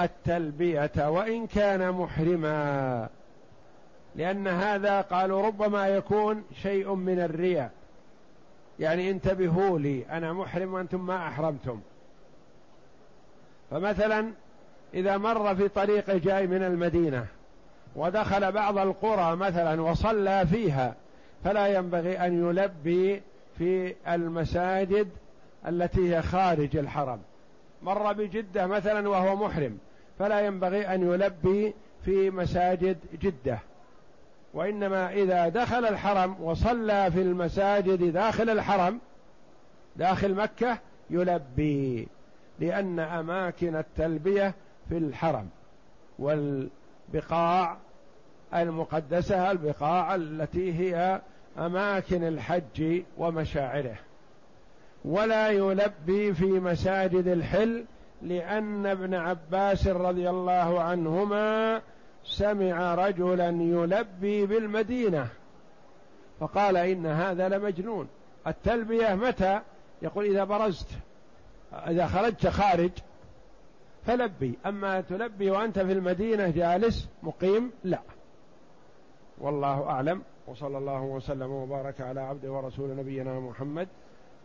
التلبية 0.00 1.08
وإن 1.08 1.46
كان 1.46 1.92
محرما. 1.92 3.08
لأن 4.16 4.48
هذا 4.48 5.00
قالوا 5.00 5.46
ربما 5.46 5.88
يكون 5.88 6.44
شيء 6.62 6.94
من 6.94 7.20
الرياء. 7.20 7.70
يعني 8.78 9.10
انتبهوا 9.10 9.78
لي 9.78 10.06
أنا 10.10 10.32
محرم 10.32 10.74
وأنتم 10.74 11.06
ما 11.06 11.28
أحرمتم. 11.28 11.80
فمثلا 13.70 14.32
إذا 14.94 15.16
مر 15.16 15.54
في 15.54 15.68
طريق 15.68 16.10
جاي 16.10 16.46
من 16.46 16.62
المدينة 16.62 17.26
ودخل 17.96 18.52
بعض 18.52 18.78
القرى 18.78 19.36
مثلا 19.36 19.82
وصلى 19.82 20.46
فيها 20.46 20.94
فلا 21.44 21.66
ينبغي 21.66 22.18
أن 22.18 22.48
يلبي 22.48 23.22
في 23.58 23.94
المساجد 24.08 25.08
التي 25.66 26.14
هي 26.14 26.22
خارج 26.22 26.76
الحرم. 26.76 27.20
مر 27.82 28.12
بجدة 28.12 28.66
مثلا 28.66 29.08
وهو 29.08 29.36
محرم 29.36 29.78
فلا 30.18 30.40
ينبغي 30.40 30.94
أن 30.94 31.12
يلبي 31.12 31.74
في 32.04 32.30
مساجد 32.30 32.98
جدة. 33.22 33.58
وإنما 34.54 35.12
إذا 35.12 35.48
دخل 35.48 35.84
الحرم 35.86 36.36
وصلى 36.40 37.10
في 37.10 37.22
المساجد 37.22 38.12
داخل 38.12 38.50
الحرم 38.50 39.00
داخل 39.96 40.34
مكة 40.34 40.78
يلبي 41.10 42.08
لأن 42.58 42.98
أماكن 42.98 43.76
التلبية 43.76 44.54
في 44.88 44.98
الحرم. 44.98 45.48
والبقاع 46.18 47.76
المقدسة 48.54 49.50
البقاع 49.50 50.14
التي 50.14 50.72
هي 50.72 51.20
أماكن 51.58 52.24
الحج 52.24 53.02
ومشاعره. 53.18 53.96
ولا 55.06 55.50
يلبي 55.50 56.34
في 56.34 56.44
مساجد 56.44 57.26
الحل 57.26 57.84
لأن 58.22 58.86
ابن 58.86 59.14
عباس 59.14 59.88
رضي 59.88 60.30
الله 60.30 60.80
عنهما 60.80 61.80
سمع 62.24 62.94
رجلا 62.94 63.48
يلبي 63.48 64.46
بالمدينة. 64.46 65.28
فقال 66.40 66.76
إن 66.76 67.06
هذا 67.06 67.48
لمجنون. 67.48 68.08
التلبية 68.46 69.14
متى؟ 69.14 69.60
يقول 70.02 70.24
إذا 70.24 70.44
برزت. 70.44 70.88
إذا 71.72 72.06
خرجت 72.06 72.46
خارج 72.46 72.90
فلبي. 74.06 74.58
أما 74.66 75.00
تلبي 75.00 75.50
وأنت 75.50 75.78
في 75.78 75.92
المدينة 75.92 76.50
جالس 76.50 77.08
مقيم؟ 77.22 77.70
لا. 77.84 78.00
والله 79.38 79.90
أعلم. 79.90 80.22
وصلى 80.46 80.78
الله 80.78 81.02
وسلم 81.02 81.50
وبارك 81.50 82.00
على 82.00 82.20
عبده 82.20 82.52
ورسول 82.52 82.96
نبينا 82.96 83.40
محمد 83.40 83.88